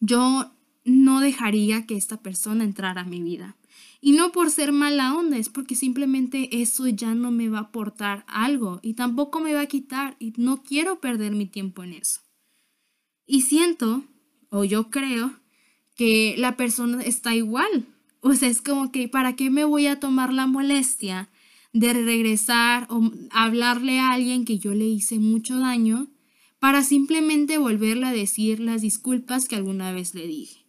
yo 0.00 0.52
no 0.86 1.20
dejaría 1.20 1.84
que 1.84 1.98
esta 1.98 2.22
persona 2.22 2.64
entrara 2.64 3.02
a 3.02 3.04
mi 3.04 3.20
vida. 3.20 3.58
Y 4.00 4.12
no 4.12 4.30
por 4.32 4.50
ser 4.50 4.72
mala 4.72 5.14
onda, 5.14 5.36
es 5.38 5.48
porque 5.48 5.74
simplemente 5.74 6.60
eso 6.62 6.86
ya 6.86 7.14
no 7.14 7.30
me 7.30 7.48
va 7.48 7.58
a 7.58 7.62
aportar 7.62 8.24
algo 8.28 8.80
y 8.82 8.94
tampoco 8.94 9.40
me 9.40 9.54
va 9.54 9.62
a 9.62 9.66
quitar 9.66 10.16
y 10.18 10.32
no 10.36 10.62
quiero 10.62 11.00
perder 11.00 11.32
mi 11.32 11.46
tiempo 11.46 11.82
en 11.82 11.94
eso. 11.94 12.20
Y 13.26 13.42
siento, 13.42 14.04
o 14.50 14.64
yo 14.64 14.90
creo, 14.90 15.32
que 15.96 16.34
la 16.38 16.56
persona 16.56 17.02
está 17.02 17.34
igual. 17.34 17.86
O 18.20 18.34
sea, 18.34 18.48
es 18.48 18.62
como 18.62 18.92
que, 18.92 19.08
¿para 19.08 19.34
qué 19.34 19.50
me 19.50 19.64
voy 19.64 19.86
a 19.86 19.98
tomar 19.98 20.32
la 20.32 20.46
molestia 20.46 21.28
de 21.72 21.92
regresar 21.92 22.86
o 22.90 23.10
hablarle 23.30 23.98
a 23.98 24.12
alguien 24.12 24.44
que 24.44 24.58
yo 24.58 24.74
le 24.74 24.86
hice 24.86 25.18
mucho 25.18 25.58
daño 25.58 26.08
para 26.58 26.82
simplemente 26.82 27.58
volverle 27.58 28.06
a 28.06 28.12
decir 28.12 28.60
las 28.60 28.82
disculpas 28.82 29.48
que 29.48 29.56
alguna 29.56 29.92
vez 29.92 30.14
le 30.14 30.26
dije? 30.26 30.65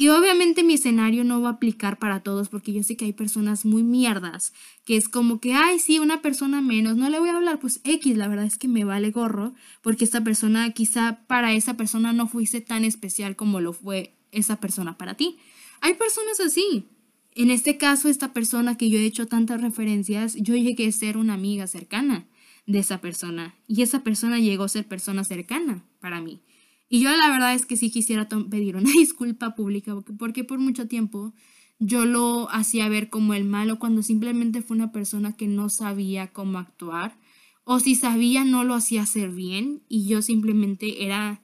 Y 0.00 0.08
obviamente 0.08 0.64
mi 0.64 0.72
escenario 0.72 1.24
no 1.24 1.42
va 1.42 1.50
a 1.50 1.52
aplicar 1.52 1.98
para 1.98 2.20
todos 2.20 2.48
porque 2.48 2.72
yo 2.72 2.82
sé 2.82 2.96
que 2.96 3.04
hay 3.04 3.12
personas 3.12 3.66
muy 3.66 3.82
mierdas, 3.82 4.54
que 4.86 4.96
es 4.96 5.10
como 5.10 5.40
que, 5.40 5.52
ay, 5.52 5.78
sí, 5.78 5.98
una 5.98 6.22
persona 6.22 6.62
menos, 6.62 6.96
no 6.96 7.10
le 7.10 7.18
voy 7.18 7.28
a 7.28 7.36
hablar, 7.36 7.60
pues 7.60 7.82
X, 7.84 8.16
la 8.16 8.26
verdad 8.26 8.46
es 8.46 8.56
que 8.56 8.66
me 8.66 8.84
vale 8.84 9.10
gorro, 9.10 9.52
porque 9.82 10.06
esta 10.06 10.24
persona, 10.24 10.70
quizá 10.70 11.26
para 11.26 11.52
esa 11.52 11.76
persona 11.76 12.14
no 12.14 12.28
fuiste 12.28 12.62
tan 12.62 12.86
especial 12.86 13.36
como 13.36 13.60
lo 13.60 13.74
fue 13.74 14.16
esa 14.32 14.56
persona 14.58 14.96
para 14.96 15.18
ti. 15.18 15.36
Hay 15.82 15.92
personas 15.92 16.40
así. 16.40 16.88
En 17.32 17.50
este 17.50 17.76
caso, 17.76 18.08
esta 18.08 18.32
persona 18.32 18.78
que 18.78 18.88
yo 18.88 18.98
he 18.98 19.04
hecho 19.04 19.26
tantas 19.26 19.60
referencias, 19.60 20.34
yo 20.34 20.56
llegué 20.56 20.88
a 20.88 20.92
ser 20.92 21.18
una 21.18 21.34
amiga 21.34 21.66
cercana 21.66 22.26
de 22.66 22.78
esa 22.78 23.02
persona 23.02 23.54
y 23.66 23.82
esa 23.82 24.02
persona 24.02 24.38
llegó 24.38 24.64
a 24.64 24.68
ser 24.70 24.88
persona 24.88 25.24
cercana 25.24 25.84
para 26.00 26.22
mí. 26.22 26.40
Y 26.92 27.00
yo 27.00 27.16
la 27.16 27.30
verdad 27.30 27.54
es 27.54 27.64
que 27.66 27.76
sí 27.76 27.90
quisiera 27.90 28.28
pedir 28.28 28.76
una 28.76 28.90
disculpa 28.92 29.54
pública 29.54 29.94
porque 30.18 30.44
por 30.44 30.58
mucho 30.58 30.88
tiempo 30.88 31.32
yo 31.78 32.04
lo 32.04 32.50
hacía 32.50 32.88
ver 32.88 33.08
como 33.08 33.32
el 33.32 33.44
malo 33.44 33.78
cuando 33.78 34.02
simplemente 34.02 34.60
fue 34.60 34.76
una 34.76 34.92
persona 34.92 35.34
que 35.34 35.46
no 35.46 35.70
sabía 35.70 36.32
cómo 36.32 36.58
actuar 36.58 37.16
o 37.64 37.78
si 37.78 37.94
sabía 37.94 38.44
no 38.44 38.64
lo 38.64 38.74
hacía 38.74 39.02
hacer 39.02 39.30
bien 39.30 39.82
y 39.88 40.08
yo 40.08 40.20
simplemente 40.20 41.04
era 41.06 41.42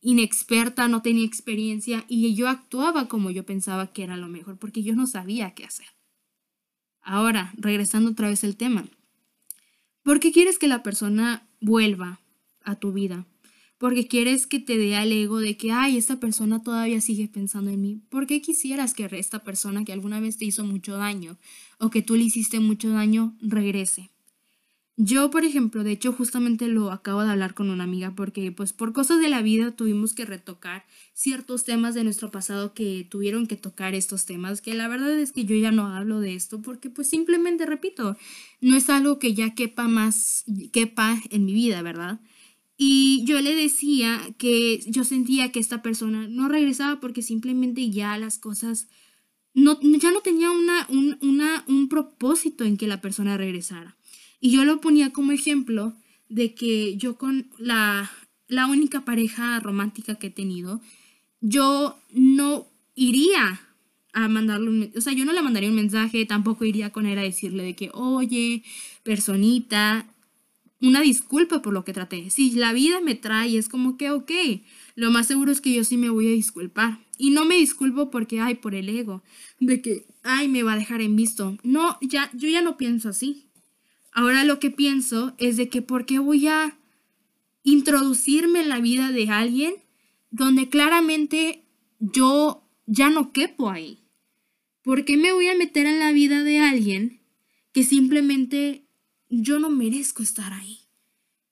inexperta, 0.00 0.88
no 0.88 1.02
tenía 1.02 1.26
experiencia 1.26 2.06
y 2.08 2.34
yo 2.34 2.48
actuaba 2.48 3.08
como 3.08 3.30
yo 3.30 3.44
pensaba 3.44 3.92
que 3.92 4.02
era 4.02 4.16
lo 4.16 4.28
mejor 4.28 4.58
porque 4.58 4.82
yo 4.82 4.96
no 4.96 5.06
sabía 5.06 5.52
qué 5.52 5.66
hacer. 5.66 5.86
Ahora, 7.02 7.52
regresando 7.58 8.10
otra 8.10 8.28
vez 8.28 8.42
al 8.42 8.56
tema. 8.56 8.86
¿Por 10.02 10.18
qué 10.18 10.32
quieres 10.32 10.58
que 10.58 10.68
la 10.68 10.82
persona 10.82 11.46
vuelva 11.60 12.20
a 12.64 12.76
tu 12.76 12.92
vida? 12.92 13.26
Porque 13.78 14.08
quieres 14.08 14.46
que 14.46 14.60
te 14.60 14.76
dé 14.76 14.96
al 14.96 15.12
ego 15.12 15.38
de 15.38 15.56
que, 15.56 15.72
ay, 15.72 15.96
esta 15.96 16.20
persona 16.20 16.62
todavía 16.62 17.00
sigue 17.00 17.28
pensando 17.28 17.70
en 17.70 17.80
mí. 17.80 18.02
¿Por 18.10 18.26
qué 18.26 18.42
quisieras 18.42 18.94
que 18.94 19.08
esta 19.12 19.44
persona 19.44 19.84
que 19.84 19.92
alguna 19.92 20.20
vez 20.20 20.36
te 20.36 20.44
hizo 20.44 20.64
mucho 20.64 20.96
daño 20.96 21.38
o 21.78 21.90
que 21.90 22.02
tú 22.02 22.16
le 22.16 22.24
hiciste 22.24 22.60
mucho 22.60 22.90
daño 22.90 23.36
regrese? 23.40 24.10
Yo, 25.00 25.30
por 25.30 25.44
ejemplo, 25.44 25.84
de 25.84 25.92
hecho, 25.92 26.12
justamente 26.12 26.66
lo 26.66 26.90
acabo 26.90 27.22
de 27.22 27.30
hablar 27.30 27.54
con 27.54 27.70
una 27.70 27.84
amiga 27.84 28.16
porque, 28.16 28.50
pues, 28.50 28.72
por 28.72 28.92
cosas 28.92 29.20
de 29.20 29.28
la 29.28 29.42
vida 29.42 29.70
tuvimos 29.70 30.12
que 30.12 30.24
retocar 30.24 30.84
ciertos 31.14 31.62
temas 31.64 31.94
de 31.94 32.02
nuestro 32.02 32.32
pasado 32.32 32.74
que 32.74 33.06
tuvieron 33.08 33.46
que 33.46 33.54
tocar 33.56 33.94
estos 33.94 34.26
temas, 34.26 34.60
que 34.60 34.74
la 34.74 34.88
verdad 34.88 35.16
es 35.16 35.30
que 35.30 35.44
yo 35.44 35.54
ya 35.54 35.70
no 35.70 35.86
hablo 35.86 36.18
de 36.18 36.34
esto 36.34 36.60
porque, 36.62 36.90
pues, 36.90 37.08
simplemente, 37.08 37.64
repito, 37.64 38.16
no 38.60 38.76
es 38.76 38.90
algo 38.90 39.20
que 39.20 39.34
ya 39.34 39.54
quepa 39.54 39.86
más, 39.86 40.44
quepa 40.72 41.16
en 41.30 41.44
mi 41.44 41.54
vida, 41.54 41.80
¿verdad? 41.82 42.18
Y 42.80 43.24
yo 43.24 43.40
le 43.40 43.56
decía 43.56 44.20
que 44.38 44.80
yo 44.86 45.02
sentía 45.02 45.50
que 45.50 45.58
esta 45.58 45.82
persona 45.82 46.28
no 46.28 46.48
regresaba 46.48 47.00
porque 47.00 47.22
simplemente 47.22 47.90
ya 47.90 48.16
las 48.18 48.38
cosas, 48.38 48.86
no, 49.52 49.80
ya 49.82 50.12
no 50.12 50.20
tenía 50.20 50.52
una, 50.52 50.86
un, 50.88 51.18
una, 51.20 51.64
un 51.66 51.88
propósito 51.88 52.62
en 52.62 52.76
que 52.76 52.86
la 52.86 53.00
persona 53.00 53.36
regresara. 53.36 53.96
Y 54.40 54.52
yo 54.52 54.64
lo 54.64 54.80
ponía 54.80 55.10
como 55.12 55.32
ejemplo 55.32 55.96
de 56.28 56.54
que 56.54 56.96
yo 56.96 57.16
con 57.18 57.50
la, 57.58 58.12
la 58.46 58.66
única 58.68 59.04
pareja 59.04 59.58
romántica 59.58 60.14
que 60.14 60.28
he 60.28 60.30
tenido, 60.30 60.80
yo 61.40 61.98
no 62.12 62.68
iría 62.94 63.60
a 64.12 64.28
mandarle 64.28 64.68
un, 64.68 64.92
o 64.96 65.00
sea, 65.00 65.12
yo 65.14 65.24
no 65.24 65.32
le 65.32 65.42
mandaría 65.42 65.68
un 65.68 65.74
mensaje, 65.74 66.26
tampoco 66.26 66.64
iría 66.64 66.90
con 66.90 67.06
él 67.06 67.18
a 67.18 67.22
decirle 67.22 67.64
de 67.64 67.74
que, 67.74 67.90
oye, 67.92 68.62
personita, 69.02 70.06
una 70.80 71.00
disculpa 71.00 71.60
por 71.60 71.72
lo 71.72 71.84
que 71.84 71.92
traté. 71.92 72.30
Si 72.30 72.52
la 72.52 72.72
vida 72.72 73.00
me 73.00 73.14
trae, 73.14 73.58
es 73.58 73.68
como 73.68 73.96
que, 73.96 74.10
ok, 74.10 74.30
lo 74.94 75.10
más 75.10 75.26
seguro 75.26 75.50
es 75.50 75.60
que 75.60 75.72
yo 75.72 75.84
sí 75.84 75.96
me 75.96 76.10
voy 76.10 76.28
a 76.28 76.32
disculpar. 76.32 77.00
Y 77.16 77.30
no 77.30 77.44
me 77.44 77.56
disculpo 77.56 78.10
porque, 78.10 78.40
ay, 78.40 78.54
por 78.54 78.74
el 78.74 78.88
ego, 78.88 79.22
de 79.58 79.82
que, 79.82 80.06
ay, 80.22 80.46
me 80.46 80.62
va 80.62 80.74
a 80.74 80.78
dejar 80.78 81.00
en 81.00 81.16
visto. 81.16 81.58
No, 81.64 81.98
ya, 82.00 82.30
yo 82.32 82.48
ya 82.48 82.62
no 82.62 82.76
pienso 82.76 83.08
así. 83.08 83.48
Ahora 84.12 84.44
lo 84.44 84.60
que 84.60 84.70
pienso 84.70 85.34
es 85.38 85.56
de 85.56 85.68
que, 85.68 85.82
¿por 85.82 86.06
qué 86.06 86.18
voy 86.20 86.46
a 86.46 86.78
introducirme 87.64 88.62
en 88.62 88.68
la 88.68 88.80
vida 88.80 89.10
de 89.10 89.28
alguien 89.30 89.74
donde 90.30 90.68
claramente 90.68 91.64
yo 91.98 92.62
ya 92.86 93.10
no 93.10 93.32
quepo 93.32 93.70
ahí? 93.70 94.04
¿Por 94.82 95.04
qué 95.04 95.16
me 95.16 95.32
voy 95.32 95.48
a 95.48 95.56
meter 95.56 95.86
en 95.86 95.98
la 95.98 96.12
vida 96.12 96.44
de 96.44 96.60
alguien 96.60 97.20
que 97.72 97.82
simplemente 97.82 98.87
yo 99.28 99.58
no 99.58 99.70
merezco 99.70 100.22
estar 100.22 100.52
ahí. 100.52 100.80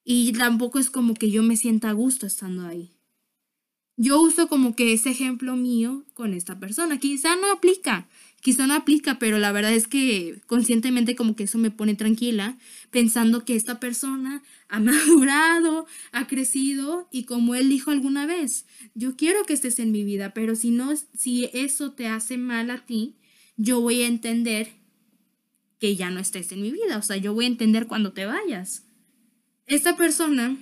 Y 0.04 0.32
tampoco 0.32 0.78
es 0.78 0.90
como 0.90 1.14
que 1.14 1.30
yo 1.30 1.42
me 1.42 1.56
sienta 1.56 1.90
a 1.90 1.92
gusto 1.92 2.26
estando 2.26 2.66
ahí. 2.66 2.92
Yo 3.96 4.20
uso 4.20 4.48
como 4.48 4.76
que 4.76 4.92
ese 4.92 5.10
ejemplo 5.10 5.56
mío 5.56 6.04
con 6.12 6.34
esta 6.34 6.60
persona. 6.60 6.98
Quizá 6.98 7.34
no 7.36 7.50
aplica, 7.50 8.06
quizá 8.42 8.66
no 8.66 8.74
aplica, 8.74 9.18
pero 9.18 9.38
la 9.38 9.52
verdad 9.52 9.72
es 9.72 9.88
que 9.88 10.38
conscientemente 10.46 11.16
como 11.16 11.34
que 11.34 11.44
eso 11.44 11.56
me 11.56 11.70
pone 11.70 11.94
tranquila, 11.94 12.58
pensando 12.90 13.46
que 13.46 13.56
esta 13.56 13.80
persona 13.80 14.42
ha 14.68 14.80
madurado, 14.80 15.86
ha 16.12 16.26
crecido 16.26 17.08
y 17.10 17.24
como 17.24 17.54
él 17.54 17.70
dijo 17.70 17.90
alguna 17.90 18.26
vez, 18.26 18.66
yo 18.94 19.16
quiero 19.16 19.44
que 19.44 19.54
estés 19.54 19.78
en 19.78 19.92
mi 19.92 20.04
vida, 20.04 20.34
pero 20.34 20.56
si 20.56 20.70
no, 20.70 20.92
si 21.16 21.48
eso 21.54 21.92
te 21.92 22.06
hace 22.06 22.36
mal 22.36 22.70
a 22.70 22.84
ti, 22.84 23.16
yo 23.56 23.80
voy 23.80 24.02
a 24.02 24.06
entender 24.06 24.68
que 25.78 25.96
ya 25.96 26.10
no 26.10 26.20
estés 26.20 26.52
en 26.52 26.62
mi 26.62 26.70
vida. 26.70 26.98
O 26.98 27.02
sea, 27.02 27.16
yo 27.16 27.34
voy 27.34 27.44
a 27.44 27.48
entender 27.48 27.86
cuando 27.86 28.12
te 28.12 28.26
vayas. 28.26 28.84
Esta 29.66 29.96
persona, 29.96 30.56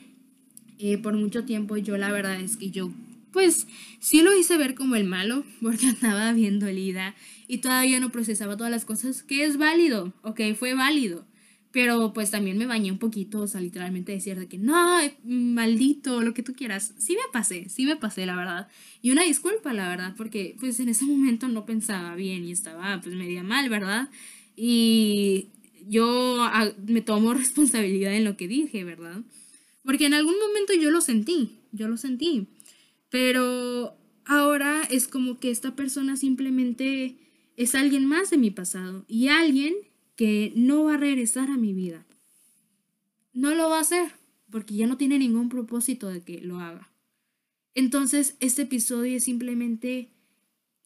eh, 0.78 0.98
por 0.98 1.14
mucho 1.14 1.44
tiempo, 1.44 1.76
yo 1.76 1.96
la 1.96 2.10
verdad 2.10 2.40
es 2.40 2.56
que 2.56 2.70
yo, 2.70 2.90
pues, 3.32 3.66
sí 4.00 4.22
lo 4.22 4.36
hice 4.36 4.56
ver 4.56 4.74
como 4.74 4.96
el 4.96 5.04
malo, 5.04 5.44
porque 5.62 5.86
andaba 5.86 6.32
bien 6.32 6.58
dolida 6.58 7.14
y 7.46 7.58
todavía 7.58 8.00
no 8.00 8.10
procesaba 8.10 8.56
todas 8.56 8.70
las 8.70 8.84
cosas, 8.84 9.22
que 9.22 9.44
es 9.44 9.58
válido, 9.58 10.12
ok, 10.22 10.40
fue 10.58 10.74
válido. 10.74 11.26
Pero 11.70 12.12
pues 12.12 12.30
también 12.30 12.56
me 12.56 12.66
bañé 12.66 12.92
un 12.92 12.98
poquito, 12.98 13.40
o 13.40 13.46
sea, 13.48 13.60
literalmente 13.60 14.12
decir 14.12 14.38
de 14.38 14.46
que 14.46 14.58
no, 14.58 14.96
maldito, 15.24 16.20
lo 16.20 16.32
que 16.32 16.44
tú 16.44 16.54
quieras. 16.54 16.94
Sí 16.98 17.14
me 17.14 17.32
pasé, 17.32 17.68
sí 17.68 17.84
me 17.84 17.96
pasé, 17.96 18.26
la 18.26 18.36
verdad. 18.36 18.68
Y 19.02 19.10
una 19.10 19.24
disculpa, 19.24 19.72
la 19.72 19.88
verdad, 19.88 20.14
porque 20.16 20.56
pues 20.60 20.78
en 20.78 20.88
ese 20.88 21.04
momento 21.04 21.48
no 21.48 21.66
pensaba 21.66 22.14
bien 22.14 22.44
y 22.44 22.52
estaba 22.52 23.00
pues 23.00 23.16
media 23.16 23.42
mal, 23.42 23.68
¿verdad? 23.68 24.08
Y 24.56 25.48
yo 25.86 26.38
ah, 26.40 26.72
me 26.86 27.00
tomo 27.00 27.34
responsabilidad 27.34 28.14
en 28.14 28.24
lo 28.24 28.36
que 28.36 28.48
dije, 28.48 28.84
¿verdad? 28.84 29.22
Porque 29.84 30.06
en 30.06 30.14
algún 30.14 30.36
momento 30.38 30.72
yo 30.74 30.90
lo 30.90 31.00
sentí, 31.00 31.58
yo 31.72 31.88
lo 31.88 31.96
sentí. 31.96 32.46
Pero 33.10 33.96
ahora 34.24 34.82
es 34.90 35.08
como 35.08 35.38
que 35.38 35.50
esta 35.50 35.76
persona 35.76 36.16
simplemente 36.16 37.16
es 37.56 37.74
alguien 37.74 38.06
más 38.06 38.30
de 38.30 38.38
mi 38.38 38.50
pasado 38.50 39.04
y 39.06 39.28
alguien 39.28 39.74
que 40.16 40.52
no 40.56 40.84
va 40.84 40.94
a 40.94 40.98
regresar 40.98 41.50
a 41.50 41.56
mi 41.56 41.72
vida. 41.72 42.06
No 43.32 43.54
lo 43.54 43.68
va 43.68 43.78
a 43.78 43.82
hacer 43.82 44.12
porque 44.50 44.74
ya 44.74 44.86
no 44.86 44.96
tiene 44.96 45.18
ningún 45.18 45.48
propósito 45.48 46.08
de 46.08 46.22
que 46.22 46.40
lo 46.40 46.60
haga. 46.60 46.92
Entonces, 47.74 48.36
este 48.38 48.62
episodio 48.62 49.16
es 49.16 49.24
simplemente 49.24 50.10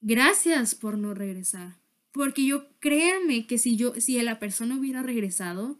gracias 0.00 0.74
por 0.74 0.96
no 0.96 1.12
regresar. 1.14 1.76
Porque 2.18 2.44
yo 2.44 2.66
créanme 2.80 3.46
que 3.46 3.58
si 3.58 3.76
yo, 3.76 3.94
si 4.00 4.20
la 4.20 4.40
persona 4.40 4.76
hubiera 4.76 5.04
regresado, 5.04 5.78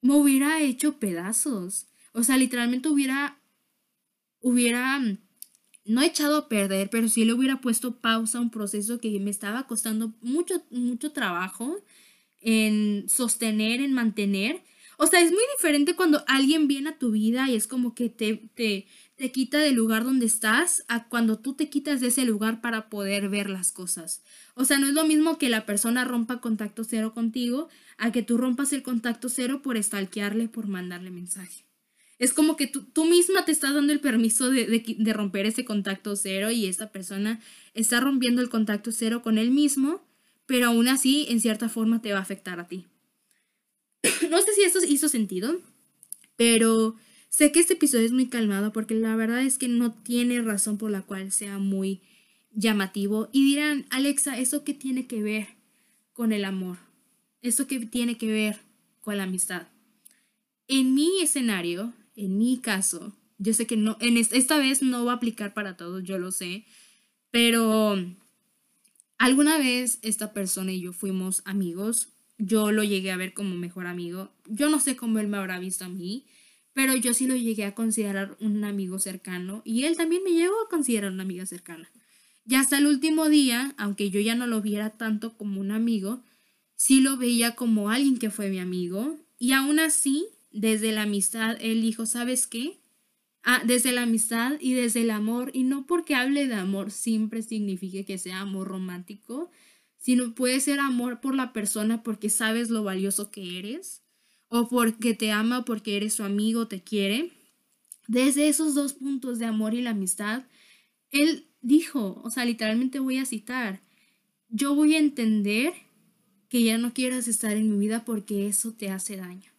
me 0.00 0.14
hubiera 0.14 0.60
hecho 0.60 1.00
pedazos. 1.00 1.88
O 2.12 2.22
sea, 2.22 2.36
literalmente 2.36 2.88
hubiera, 2.88 3.40
hubiera, 4.38 4.96
mm, 5.00 5.18
no 5.86 6.02
echado 6.02 6.36
a 6.36 6.48
perder, 6.48 6.88
pero 6.88 7.08
sí 7.08 7.24
le 7.24 7.32
hubiera 7.32 7.60
puesto 7.60 8.00
pausa 8.00 8.38
a 8.38 8.42
un 8.42 8.50
proceso 8.50 9.00
que 9.00 9.18
me 9.18 9.30
estaba 9.30 9.66
costando 9.66 10.14
mucho, 10.20 10.62
mucho 10.70 11.10
trabajo 11.10 11.82
en 12.40 13.08
sostener, 13.08 13.80
en 13.80 13.92
mantener. 13.92 14.62
O 14.98 15.08
sea, 15.08 15.20
es 15.20 15.32
muy 15.32 15.42
diferente 15.56 15.96
cuando 15.96 16.22
alguien 16.28 16.68
viene 16.68 16.90
a 16.90 16.98
tu 16.98 17.10
vida 17.10 17.50
y 17.50 17.56
es 17.56 17.66
como 17.66 17.92
que 17.92 18.08
te, 18.08 18.36
te, 18.54 18.86
te 19.16 19.32
quita 19.32 19.58
del 19.58 19.74
lugar 19.74 20.04
donde 20.04 20.26
estás 20.26 20.84
a 20.88 21.08
cuando 21.08 21.38
tú 21.38 21.54
te 21.54 21.70
quitas 21.70 22.00
de 22.00 22.08
ese 22.08 22.24
lugar 22.24 22.60
para 22.60 22.90
poder 22.90 23.30
ver 23.30 23.48
las 23.48 23.72
cosas. 23.72 24.22
O 24.54 24.64
sea, 24.64 24.78
no 24.78 24.86
es 24.86 24.92
lo 24.92 25.06
mismo 25.06 25.38
que 25.38 25.48
la 25.48 25.64
persona 25.64 26.04
rompa 26.04 26.40
contacto 26.40 26.84
cero 26.84 27.14
contigo 27.14 27.68
a 27.96 28.12
que 28.12 28.22
tú 28.22 28.36
rompas 28.36 28.74
el 28.74 28.82
contacto 28.82 29.30
cero 29.30 29.62
por 29.62 29.78
estalquearle, 29.78 30.48
por 30.48 30.66
mandarle 30.66 31.10
mensaje. 31.10 31.64
Es 32.18 32.32
como 32.32 32.56
que 32.56 32.66
tú, 32.66 33.04
misma 33.04 33.44
te 33.44 33.52
estás 33.52 33.74
dando 33.74 33.92
el 33.92 34.00
permiso 34.00 34.50
de, 34.50 34.66
de, 34.66 35.12
romper 35.12 35.44
ese 35.46 35.64
contacto 35.64 36.16
cero 36.16 36.50
y 36.50 36.66
esta 36.66 36.90
persona 36.90 37.40
está 37.74 38.00
rompiendo 38.00 38.40
el 38.40 38.48
contacto 38.48 38.90
cero 38.90 39.22
con 39.22 39.36
él 39.36 39.50
mismo, 39.50 40.02
pero 40.46 40.68
aún 40.68 40.88
así, 40.88 41.26
en 41.28 41.40
cierta 41.40 41.68
forma, 41.68 42.00
te 42.00 42.12
va 42.12 42.18
a 42.18 42.22
afectar 42.22 42.58
a 42.58 42.68
ti. 42.68 42.86
no 44.30 44.40
sé 44.40 44.54
si 44.54 44.62
esto 44.62 44.78
hizo 44.86 45.08
sentido, 45.08 45.58
pero 46.36 46.96
sé 47.36 47.52
que 47.52 47.60
este 47.60 47.74
episodio 47.74 48.06
es 48.06 48.12
muy 48.12 48.28
calmado 48.30 48.72
porque 48.72 48.94
la 48.94 49.14
verdad 49.14 49.42
es 49.42 49.58
que 49.58 49.68
no 49.68 49.92
tiene 49.92 50.40
razón 50.40 50.78
por 50.78 50.90
la 50.90 51.02
cual 51.02 51.30
sea 51.32 51.58
muy 51.58 52.00
llamativo 52.50 53.28
y 53.30 53.44
dirán, 53.44 53.84
Alexa, 53.90 54.38
¿eso 54.38 54.64
qué 54.64 54.72
tiene 54.72 55.06
que 55.06 55.22
ver 55.22 55.48
con 56.14 56.32
el 56.32 56.46
amor? 56.46 56.78
¿Eso 57.42 57.66
qué 57.66 57.78
tiene 57.80 58.16
que 58.16 58.28
ver 58.32 58.58
con 59.02 59.18
la 59.18 59.24
amistad? 59.24 59.68
En 60.66 60.94
mi 60.94 61.20
escenario, 61.20 61.92
en 62.14 62.38
mi 62.38 62.56
caso, 62.56 63.12
yo 63.36 63.52
sé 63.52 63.66
que 63.66 63.76
no, 63.76 63.98
en 64.00 64.16
esta 64.16 64.56
vez 64.56 64.80
no 64.80 65.04
va 65.04 65.12
a 65.12 65.16
aplicar 65.16 65.52
para 65.52 65.76
todos, 65.76 66.02
yo 66.04 66.18
lo 66.18 66.32
sé, 66.32 66.64
pero 67.30 68.02
alguna 69.18 69.58
vez 69.58 69.98
esta 70.00 70.32
persona 70.32 70.72
y 70.72 70.80
yo 70.80 70.94
fuimos 70.94 71.42
amigos, 71.44 72.08
yo 72.38 72.72
lo 72.72 72.82
llegué 72.82 73.10
a 73.10 73.18
ver 73.18 73.34
como 73.34 73.56
mejor 73.56 73.88
amigo, 73.88 74.32
yo 74.46 74.70
no 74.70 74.80
sé 74.80 74.96
cómo 74.96 75.18
él 75.18 75.28
me 75.28 75.36
habrá 75.36 75.58
visto 75.58 75.84
a 75.84 75.90
mí, 75.90 76.24
pero 76.76 76.94
yo 76.94 77.14
sí 77.14 77.26
lo 77.26 77.34
llegué 77.34 77.64
a 77.64 77.74
considerar 77.74 78.36
un 78.38 78.62
amigo 78.62 78.98
cercano 78.98 79.62
y 79.64 79.84
él 79.84 79.96
también 79.96 80.22
me 80.22 80.32
llegó 80.32 80.52
a 80.60 80.68
considerar 80.68 81.10
una 81.10 81.22
amiga 81.22 81.46
cercana. 81.46 81.90
Y 82.46 82.56
hasta 82.56 82.76
el 82.76 82.86
último 82.86 83.30
día, 83.30 83.74
aunque 83.78 84.10
yo 84.10 84.20
ya 84.20 84.34
no 84.34 84.46
lo 84.46 84.60
viera 84.60 84.90
tanto 84.90 85.38
como 85.38 85.58
un 85.58 85.70
amigo, 85.70 86.22
sí 86.74 87.00
lo 87.00 87.16
veía 87.16 87.54
como 87.54 87.88
alguien 87.88 88.18
que 88.18 88.28
fue 88.28 88.50
mi 88.50 88.58
amigo. 88.58 89.16
Y 89.38 89.52
aún 89.52 89.78
así, 89.80 90.26
desde 90.50 90.92
la 90.92 91.04
amistad, 91.04 91.56
él 91.62 91.80
dijo, 91.80 92.04
¿sabes 92.04 92.46
qué? 92.46 92.78
Ah, 93.42 93.62
desde 93.64 93.92
la 93.92 94.02
amistad 94.02 94.58
y 94.60 94.74
desde 94.74 95.00
el 95.00 95.12
amor, 95.12 95.52
y 95.54 95.62
no 95.62 95.86
porque 95.86 96.14
hable 96.14 96.46
de 96.46 96.56
amor 96.56 96.90
siempre 96.90 97.40
signifique 97.40 98.04
que 98.04 98.18
sea 98.18 98.40
amor 98.40 98.68
romántico, 98.68 99.50
sino 99.96 100.34
puede 100.34 100.60
ser 100.60 100.80
amor 100.80 101.22
por 101.22 101.34
la 101.34 101.54
persona 101.54 102.02
porque 102.02 102.28
sabes 102.28 102.68
lo 102.68 102.84
valioso 102.84 103.30
que 103.30 103.58
eres, 103.58 104.02
o 104.48 104.68
porque 104.68 105.14
te 105.14 105.32
ama, 105.32 105.64
porque 105.64 105.96
eres 105.96 106.14
su 106.14 106.24
amigo, 106.24 106.68
te 106.68 106.82
quiere. 106.82 107.32
Desde 108.06 108.48
esos 108.48 108.74
dos 108.74 108.94
puntos 108.94 109.38
de 109.38 109.46
amor 109.46 109.74
y 109.74 109.82
la 109.82 109.90
amistad, 109.90 110.44
él 111.10 111.46
dijo, 111.60 112.20
o 112.24 112.30
sea, 112.30 112.44
literalmente 112.44 113.00
voy 113.00 113.18
a 113.18 113.26
citar, 113.26 113.82
yo 114.48 114.74
voy 114.74 114.94
a 114.94 114.98
entender 114.98 115.74
que 116.48 116.62
ya 116.62 116.78
no 116.78 116.94
quieras 116.94 117.26
estar 117.28 117.56
en 117.56 117.70
mi 117.70 117.78
vida 117.78 118.04
porque 118.04 118.46
eso 118.46 118.72
te 118.72 118.90
hace 118.90 119.16
daño. 119.16 119.50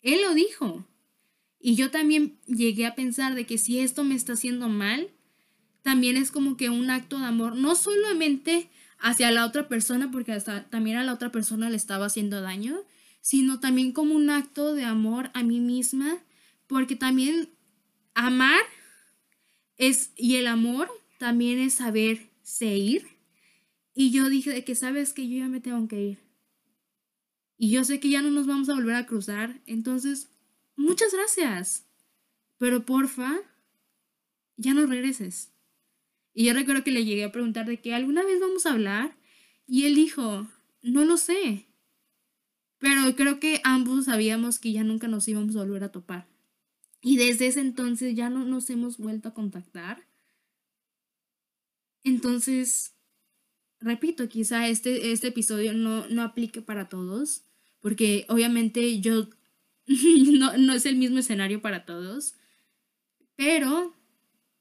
Él 0.00 0.22
lo 0.22 0.34
dijo. 0.34 0.86
Y 1.60 1.74
yo 1.74 1.90
también 1.90 2.38
llegué 2.46 2.86
a 2.86 2.94
pensar 2.94 3.34
de 3.34 3.44
que 3.44 3.58
si 3.58 3.80
esto 3.80 4.04
me 4.04 4.14
está 4.14 4.34
haciendo 4.34 4.68
mal, 4.68 5.10
también 5.82 6.16
es 6.16 6.30
como 6.30 6.56
que 6.56 6.70
un 6.70 6.90
acto 6.90 7.18
de 7.18 7.26
amor, 7.26 7.56
no 7.56 7.74
solamente 7.74 8.70
hacia 8.98 9.30
la 9.30 9.44
otra 9.44 9.68
persona, 9.68 10.10
porque 10.10 10.32
hasta 10.32 10.68
también 10.70 10.96
a 10.96 11.04
la 11.04 11.12
otra 11.12 11.30
persona 11.30 11.70
le 11.70 11.76
estaba 11.76 12.06
haciendo 12.06 12.40
daño, 12.40 12.78
sino 13.20 13.60
también 13.60 13.92
como 13.92 14.14
un 14.14 14.30
acto 14.30 14.74
de 14.74 14.84
amor 14.84 15.30
a 15.34 15.42
mí 15.42 15.60
misma, 15.60 16.22
porque 16.66 16.96
también 16.96 17.50
amar 18.14 18.60
es, 19.76 20.12
y 20.16 20.36
el 20.36 20.46
amor 20.46 20.90
también 21.18 21.58
es 21.58 21.74
saber 21.74 22.28
ir. 22.60 23.06
Y 23.94 24.10
yo 24.10 24.28
dije 24.28 24.50
de 24.50 24.64
que 24.64 24.74
sabes 24.74 25.12
que 25.12 25.28
yo 25.28 25.38
ya 25.38 25.48
me 25.48 25.60
tengo 25.60 25.86
que 25.88 26.00
ir. 26.00 26.18
Y 27.56 27.70
yo 27.70 27.84
sé 27.84 28.00
que 28.00 28.08
ya 28.08 28.22
no 28.22 28.30
nos 28.30 28.46
vamos 28.46 28.68
a 28.68 28.74
volver 28.74 28.94
a 28.94 29.06
cruzar. 29.06 29.60
Entonces, 29.66 30.30
muchas 30.76 31.12
gracias. 31.12 31.84
pero 32.58 32.84
porfa, 32.84 33.38
ya 34.56 34.74
no 34.74 34.84
regreses. 34.86 35.52
Y 36.34 36.46
yo 36.46 36.54
recuerdo 36.54 36.82
que 36.82 36.90
le 36.90 37.04
llegué 37.04 37.22
a 37.22 37.30
preguntar 37.30 37.66
de 37.66 37.80
que 37.80 37.94
alguna 37.94 38.24
vez 38.24 38.40
vamos 38.40 38.66
a 38.66 38.72
hablar 38.72 39.16
y 39.68 39.84
él 39.84 39.94
dijo, 39.94 40.48
no 40.82 41.04
lo 41.04 41.16
sé. 41.16 41.67
Pero 42.78 43.14
creo 43.16 43.40
que 43.40 43.60
ambos 43.64 44.06
sabíamos 44.06 44.58
que 44.58 44.72
ya 44.72 44.84
nunca 44.84 45.08
nos 45.08 45.26
íbamos 45.28 45.56
a 45.56 45.60
volver 45.60 45.84
a 45.84 45.92
topar. 45.92 46.28
Y 47.00 47.16
desde 47.16 47.46
ese 47.46 47.60
entonces 47.60 48.14
ya 48.14 48.30
no 48.30 48.44
nos 48.44 48.70
hemos 48.70 48.98
vuelto 48.98 49.28
a 49.28 49.34
contactar. 49.34 50.06
Entonces, 52.04 52.94
repito, 53.80 54.28
quizá 54.28 54.68
este, 54.68 55.12
este 55.12 55.28
episodio 55.28 55.72
no, 55.74 56.08
no 56.08 56.22
aplique 56.22 56.62
para 56.62 56.88
todos, 56.88 57.44
porque 57.80 58.26
obviamente 58.28 59.00
yo 59.00 59.28
no, 59.86 60.56
no 60.56 60.72
es 60.72 60.86
el 60.86 60.96
mismo 60.96 61.18
escenario 61.18 61.60
para 61.60 61.84
todos, 61.84 62.34
pero 63.36 63.94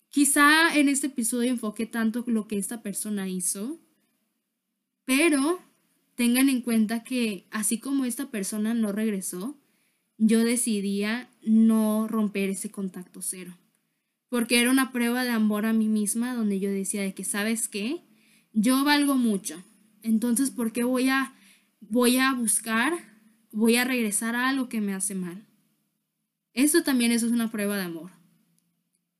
quizá 0.09 0.75
en 0.77 0.89
este 0.89 1.07
episodio 1.07 1.51
enfoque 1.51 1.85
tanto 1.85 2.23
lo 2.27 2.47
que 2.47 2.57
esta 2.57 2.81
persona 2.81 3.27
hizo, 3.27 3.79
pero 5.05 5.61
tengan 6.17 6.49
en 6.49 6.61
cuenta 6.61 7.03
que 7.03 7.45
así 7.51 7.77
como 7.77 8.03
esta 8.03 8.31
persona 8.31 8.73
no 8.73 8.91
regresó, 8.91 9.55
yo 10.17 10.43
decidía 10.43 11.29
no 11.43 12.07
romper 12.07 12.49
ese 12.49 12.71
contacto 12.71 13.21
cero. 13.21 13.55
Porque 14.27 14.59
era 14.59 14.71
una 14.71 14.91
prueba 14.91 15.23
de 15.23 15.29
amor 15.29 15.67
a 15.67 15.73
mí 15.73 15.87
misma 15.87 16.33
donde 16.33 16.59
yo 16.59 16.71
decía 16.71 17.03
de 17.03 17.13
que, 17.13 17.23
¿sabes 17.23 17.67
qué? 17.67 18.01
Yo 18.51 18.83
valgo 18.83 19.13
mucho. 19.13 19.63
Entonces, 20.01 20.49
¿por 20.49 20.71
qué 20.71 20.83
voy 20.83 21.07
a, 21.07 21.35
voy 21.81 22.17
a 22.17 22.33
buscar, 22.33 22.93
voy 23.51 23.75
a 23.75 23.85
regresar 23.85 24.33
a 24.35 24.49
algo 24.49 24.69
que 24.69 24.81
me 24.81 24.95
hace 24.95 25.13
mal? 25.13 25.45
Eso 26.53 26.81
también 26.81 27.11
eso 27.11 27.27
es 27.27 27.31
una 27.31 27.51
prueba 27.51 27.77
de 27.77 27.83
amor. 27.83 28.09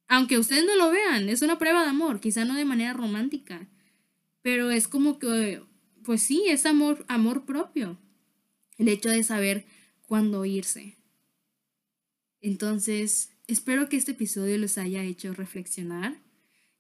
Aunque 0.08 0.40
ustedes 0.40 0.66
no 0.66 0.76
lo 0.76 0.90
vean, 0.90 1.30
es 1.30 1.44
una 1.44 1.60
prueba 1.60 1.84
de 1.84 1.90
amor, 1.90 2.20
quizá 2.20 2.44
no 2.44 2.56
de 2.56 2.66
manera 2.66 2.94
romántica, 2.94 3.68
pero 4.42 4.72
es 4.72 4.88
como 4.88 5.20
que, 5.20 5.62
pues 6.08 6.24
sí, 6.24 6.46
es 6.48 6.66
amor, 6.66 7.04
amor 7.10 7.44
propio. 7.44 8.00
El 8.78 8.88
hecho 8.88 9.10
de 9.10 9.26
saber 9.26 9.66
cuándo 10.04 10.46
irse. 10.46 10.96
Entonces, 12.40 13.34
espero 13.46 13.90
que 13.90 13.98
este 13.98 14.14
episodio 14.14 14.58
les 14.58 14.78
haya 14.78 15.04
hecho 15.04 15.34
reflexionar. 15.34 16.18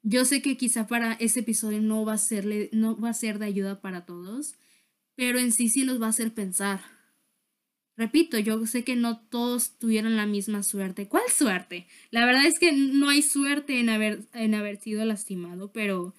Yo 0.01 0.23
sé 0.23 0.41
que 0.41 0.55
quizá 0.55 0.87
para 0.87 1.11
este 1.15 1.41
episodio 1.41 1.81
no 1.81 2.05
va 2.05 2.13
a, 2.13 2.17
serle, 2.17 2.69
no 2.71 2.97
va 2.97 3.09
a 3.09 3.13
ser 3.13 3.37
de 3.37 3.47
ayuda 3.47 3.81
para 3.81 4.05
todos, 4.05 4.55
pero 5.15 5.39
en 5.39 5.51
sí 5.51 5.67
sí 5.67 5.83
los 5.83 6.01
va 6.01 6.05
a 6.05 6.11
hacer 6.11 6.33
pensar. 6.33 6.79
Repito, 7.97 8.39
yo 8.39 8.65
sé 8.65 8.85
que 8.85 8.95
no 8.95 9.19
todos 9.27 9.77
tuvieron 9.77 10.15
la 10.15 10.25
misma 10.25 10.63
suerte. 10.63 11.09
¿Cuál 11.09 11.29
suerte? 11.29 11.85
La 12.11 12.25
verdad 12.25 12.45
es 12.45 12.59
que 12.59 12.71
no 12.71 13.09
hay 13.09 13.21
suerte 13.21 13.81
en 13.81 13.89
haber, 13.89 14.29
en 14.31 14.55
haber 14.55 14.77
sido 14.79 15.03
lastimado, 15.03 15.73
pero 15.73 16.15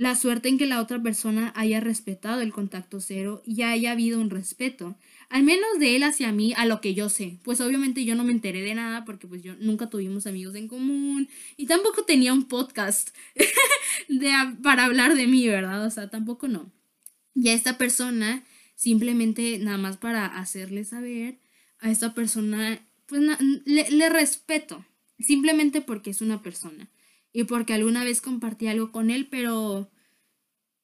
la 0.00 0.14
suerte 0.14 0.48
en 0.48 0.56
que 0.56 0.64
la 0.64 0.80
otra 0.80 0.98
persona 1.02 1.52
haya 1.54 1.78
respetado 1.78 2.40
el 2.40 2.54
contacto 2.54 3.02
cero 3.02 3.42
y 3.44 3.60
haya 3.60 3.92
habido 3.92 4.18
un 4.18 4.30
respeto 4.30 4.96
al 5.28 5.42
menos 5.42 5.78
de 5.78 5.94
él 5.94 6.04
hacia 6.04 6.32
mí, 6.32 6.54
a 6.56 6.64
lo 6.64 6.80
que 6.80 6.94
yo 6.94 7.10
sé. 7.10 7.36
Pues 7.42 7.60
obviamente 7.60 8.06
yo 8.06 8.14
no 8.14 8.24
me 8.24 8.32
enteré 8.32 8.62
de 8.62 8.74
nada 8.74 9.04
porque 9.04 9.26
pues 9.26 9.42
yo 9.42 9.56
nunca 9.60 9.90
tuvimos 9.90 10.26
amigos 10.26 10.54
en 10.54 10.68
común 10.68 11.28
y 11.58 11.66
tampoco 11.66 12.04
tenía 12.04 12.32
un 12.32 12.44
podcast 12.44 13.14
de, 14.08 14.32
para 14.62 14.86
hablar 14.86 15.16
de 15.16 15.26
mí, 15.26 15.46
¿verdad? 15.46 15.84
O 15.84 15.90
sea, 15.90 16.08
tampoco 16.08 16.48
no. 16.48 16.72
Y 17.34 17.50
a 17.50 17.52
esta 17.52 17.76
persona, 17.76 18.42
simplemente 18.76 19.58
nada 19.58 19.76
más 19.76 19.98
para 19.98 20.24
hacerle 20.24 20.84
saber, 20.84 21.40
a 21.78 21.90
esta 21.90 22.14
persona, 22.14 22.80
pues 23.04 23.20
le, 23.66 23.90
le 23.90 24.08
respeto, 24.08 24.82
simplemente 25.18 25.82
porque 25.82 26.08
es 26.08 26.22
una 26.22 26.42
persona 26.42 26.88
y 27.32 27.44
porque 27.44 27.74
alguna 27.74 28.04
vez 28.04 28.20
compartí 28.20 28.66
algo 28.66 28.92
con 28.92 29.10
él, 29.10 29.28
pero 29.30 29.90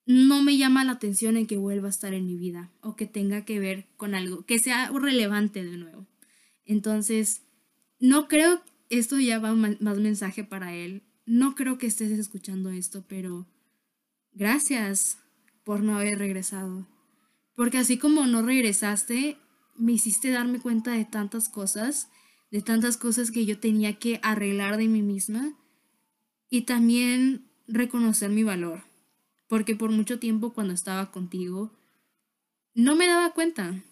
no 0.06 0.42
me 0.42 0.56
llama 0.56 0.84
la 0.84 0.92
atención 0.92 1.36
en 1.36 1.46
que 1.46 1.56
vuelva 1.56 1.88
a 1.88 1.90
estar 1.90 2.14
en 2.14 2.26
mi 2.26 2.36
vida 2.36 2.70
o 2.80 2.94
que 2.94 3.06
tenga 3.06 3.44
que 3.44 3.58
ver 3.58 3.86
con 3.96 4.14
algo, 4.14 4.44
que 4.44 4.58
sea 4.58 4.90
relevante 4.90 5.64
de 5.64 5.76
nuevo. 5.76 6.06
Entonces, 6.64 7.42
no 7.98 8.28
creo, 8.28 8.62
esto 8.88 9.18
ya 9.18 9.38
va 9.40 9.54
más 9.54 9.98
mensaje 9.98 10.44
para 10.44 10.74
él, 10.74 11.02
no 11.24 11.56
creo 11.56 11.76
que 11.76 11.88
estés 11.88 12.12
escuchando 12.12 12.70
esto, 12.70 13.04
pero 13.08 13.46
gracias 14.32 15.18
por 15.64 15.82
no 15.82 15.96
haber 15.96 16.18
regresado. 16.18 16.86
Porque 17.56 17.78
así 17.78 17.98
como 17.98 18.26
no 18.26 18.42
regresaste, 18.42 19.38
me 19.74 19.92
hiciste 19.92 20.30
darme 20.30 20.60
cuenta 20.60 20.92
de 20.92 21.04
tantas 21.04 21.48
cosas, 21.48 22.08
de 22.52 22.62
tantas 22.62 22.96
cosas 22.96 23.32
que 23.32 23.44
yo 23.44 23.58
tenía 23.58 23.98
que 23.98 24.20
arreglar 24.22 24.76
de 24.76 24.86
mí 24.86 25.02
misma 25.02 25.56
y 26.50 26.62
también 26.62 27.46
reconocer 27.66 28.30
mi 28.30 28.42
valor 28.42 28.82
porque 29.48 29.76
por 29.76 29.90
mucho 29.90 30.18
tiempo 30.18 30.52
cuando 30.52 30.74
estaba 30.74 31.10
contigo 31.10 31.72
no 32.74 32.96
me 32.96 33.06
daba 33.06 33.32
cuenta. 33.32 33.82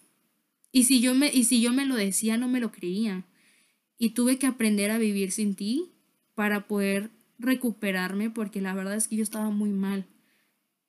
Y 0.71 0.83
si 0.83 0.99
yo 0.99 1.15
me, 1.15 1.33
y 1.33 1.45
si 1.45 1.61
yo 1.61 1.71
me 1.73 1.85
lo 1.85 1.95
decía, 1.95 2.37
no 2.37 2.47
me 2.47 2.59
lo 2.59 2.71
creía. 2.71 3.25
Y 3.97 4.09
tuve 4.09 4.37
que 4.37 4.47
aprender 4.47 4.91
a 4.91 4.97
vivir 4.97 5.31
sin 5.31 5.55
ti 5.55 5.91
para 6.35 6.67
poder 6.67 7.11
recuperarme, 7.39 8.29
porque 8.29 8.61
la 8.61 8.73
verdad 8.73 8.95
es 8.95 9.07
que 9.07 9.15
yo 9.15 9.23
estaba 9.23 9.49
muy 9.49 9.69
mal 9.69 10.05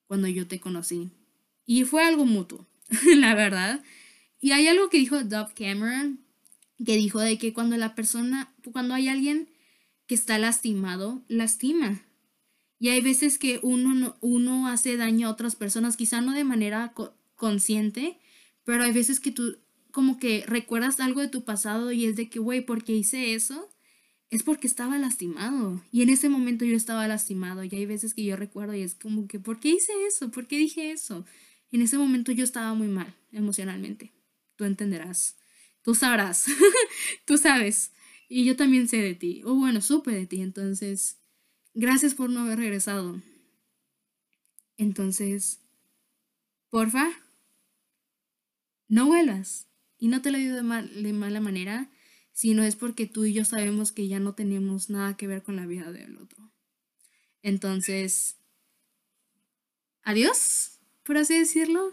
cuando 0.06 0.26
yo 0.28 0.46
te 0.46 0.60
conocí. 0.60 1.10
Y 1.64 1.84
fue 1.84 2.04
algo 2.04 2.26
mutuo, 2.26 2.66
la 3.16 3.34
verdad. 3.34 3.82
Y 4.40 4.52
hay 4.52 4.66
algo 4.66 4.90
que 4.90 4.98
dijo 4.98 5.22
Dove 5.22 5.54
Cameron, 5.54 6.20
que 6.84 6.96
dijo 6.96 7.20
de 7.20 7.38
que 7.38 7.52
cuando 7.52 7.76
la 7.76 7.94
persona, 7.94 8.52
cuando 8.72 8.94
hay 8.94 9.08
alguien 9.08 9.48
que 10.06 10.14
está 10.14 10.38
lastimado, 10.38 11.24
lastima. 11.28 12.02
Y 12.78 12.88
hay 12.90 13.00
veces 13.00 13.38
que 13.38 13.58
uno, 13.62 14.16
uno 14.20 14.68
hace 14.68 14.96
daño 14.96 15.28
a 15.28 15.32
otras 15.32 15.56
personas, 15.56 15.96
quizá 15.96 16.20
no 16.20 16.32
de 16.32 16.44
manera 16.44 16.92
consciente, 17.36 18.18
pero 18.64 18.82
hay 18.84 18.92
veces 18.92 19.20
que 19.20 19.32
tú 19.32 19.58
como 19.96 20.18
que 20.18 20.44
recuerdas 20.46 21.00
algo 21.00 21.22
de 21.22 21.28
tu 21.28 21.44
pasado 21.44 21.90
y 21.90 22.04
es 22.04 22.16
de 22.16 22.28
que, 22.28 22.38
güey, 22.38 22.60
¿por 22.60 22.84
qué 22.84 22.92
hice 22.92 23.32
eso? 23.32 23.70
Es 24.28 24.42
porque 24.42 24.66
estaba 24.66 24.98
lastimado. 24.98 25.82
Y 25.90 26.02
en 26.02 26.10
ese 26.10 26.28
momento 26.28 26.66
yo 26.66 26.76
estaba 26.76 27.08
lastimado. 27.08 27.64
Y 27.64 27.70
hay 27.74 27.86
veces 27.86 28.12
que 28.12 28.22
yo 28.22 28.36
recuerdo 28.36 28.74
y 28.74 28.82
es 28.82 28.94
como 28.94 29.26
que, 29.26 29.40
¿por 29.40 29.58
qué 29.58 29.70
hice 29.70 29.92
eso? 30.06 30.30
¿Por 30.30 30.48
qué 30.48 30.58
dije 30.58 30.90
eso? 30.90 31.24
En 31.72 31.80
ese 31.80 31.96
momento 31.96 32.30
yo 32.30 32.44
estaba 32.44 32.74
muy 32.74 32.88
mal 32.88 33.14
emocionalmente. 33.32 34.12
Tú 34.56 34.64
entenderás. 34.64 35.38
Tú 35.80 35.94
sabrás. 35.94 36.46
tú 37.24 37.38
sabes. 37.38 37.92
Y 38.28 38.44
yo 38.44 38.56
también 38.56 38.88
sé 38.88 38.98
de 38.98 39.14
ti. 39.14 39.42
O 39.44 39.54
bueno, 39.54 39.80
supe 39.80 40.10
de 40.12 40.26
ti. 40.26 40.40
Entonces, 40.40 41.18
Gracias 41.78 42.14
por 42.14 42.30
no 42.30 42.40
haber 42.40 42.58
regresado. 42.58 43.20
Entonces, 44.78 45.60
porfa, 46.70 47.10
no 48.88 49.04
vuelas. 49.04 49.68
Y 49.98 50.08
no 50.08 50.22
te 50.22 50.30
lo 50.30 50.38
digo 50.38 50.56
de, 50.56 50.62
de 50.62 51.12
mala 51.12 51.40
manera, 51.40 51.90
sino 52.32 52.62
es 52.62 52.76
porque 52.76 53.04
tú 53.04 53.26
y 53.26 53.34
yo 53.34 53.44
sabemos 53.44 53.92
que 53.92 54.08
ya 54.08 54.20
no 54.20 54.34
tenemos 54.34 54.88
nada 54.88 55.18
que 55.18 55.26
ver 55.26 55.42
con 55.42 55.54
la 55.54 55.66
vida 55.66 55.92
del 55.92 56.16
otro. 56.16 56.50
Entonces, 57.42 58.38
adiós, 60.02 60.78
por 61.02 61.18
así 61.18 61.38
decirlo. 61.38 61.92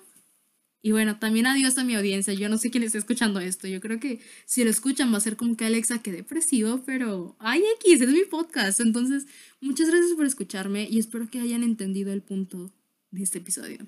Y 0.85 0.91
bueno, 0.91 1.17
también 1.17 1.47
adiós 1.47 1.77
a 1.77 1.85
mi 1.85 1.95
audiencia. 1.95 2.33
Yo 2.33 2.49
no 2.49 2.57
sé 2.57 2.69
quién 2.69 2.83
está 2.83 2.97
escuchando 2.97 3.39
esto. 3.39 3.69
Yo 3.69 3.79
creo 3.79 4.01
que 4.01 4.19
si 4.45 4.65
lo 4.65 4.69
escuchan 4.69 5.13
va 5.13 5.17
a 5.17 5.21
ser 5.21 5.37
como 5.37 5.55
que 5.55 5.63
Alexa, 5.63 6.03
que 6.03 6.11
depresivo, 6.11 6.83
pero 6.85 7.37
ay 7.39 7.63
X, 7.79 8.01
es 8.01 8.09
mi 8.09 8.25
podcast. 8.25 8.81
Entonces, 8.81 9.25
muchas 9.61 9.87
gracias 9.87 10.11
por 10.11 10.25
escucharme 10.25 10.85
y 10.91 10.99
espero 10.99 11.29
que 11.31 11.39
hayan 11.39 11.63
entendido 11.63 12.11
el 12.11 12.21
punto 12.21 12.73
de 13.11 13.23
este 13.23 13.37
episodio. 13.37 13.87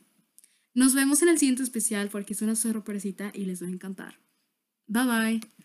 Nos 0.74 0.94
vemos 0.94 1.22
en 1.22 1.28
el 1.28 1.38
siguiente 1.38 1.64
especial 1.64 2.08
porque 2.10 2.32
es 2.32 2.42
una 2.42 2.56
sorpresita 2.56 3.30
y 3.36 3.44
les 3.44 3.62
va 3.62 3.68
a 3.68 3.72
encantar. 3.72 4.18
Bye 4.88 5.04
bye. 5.06 5.56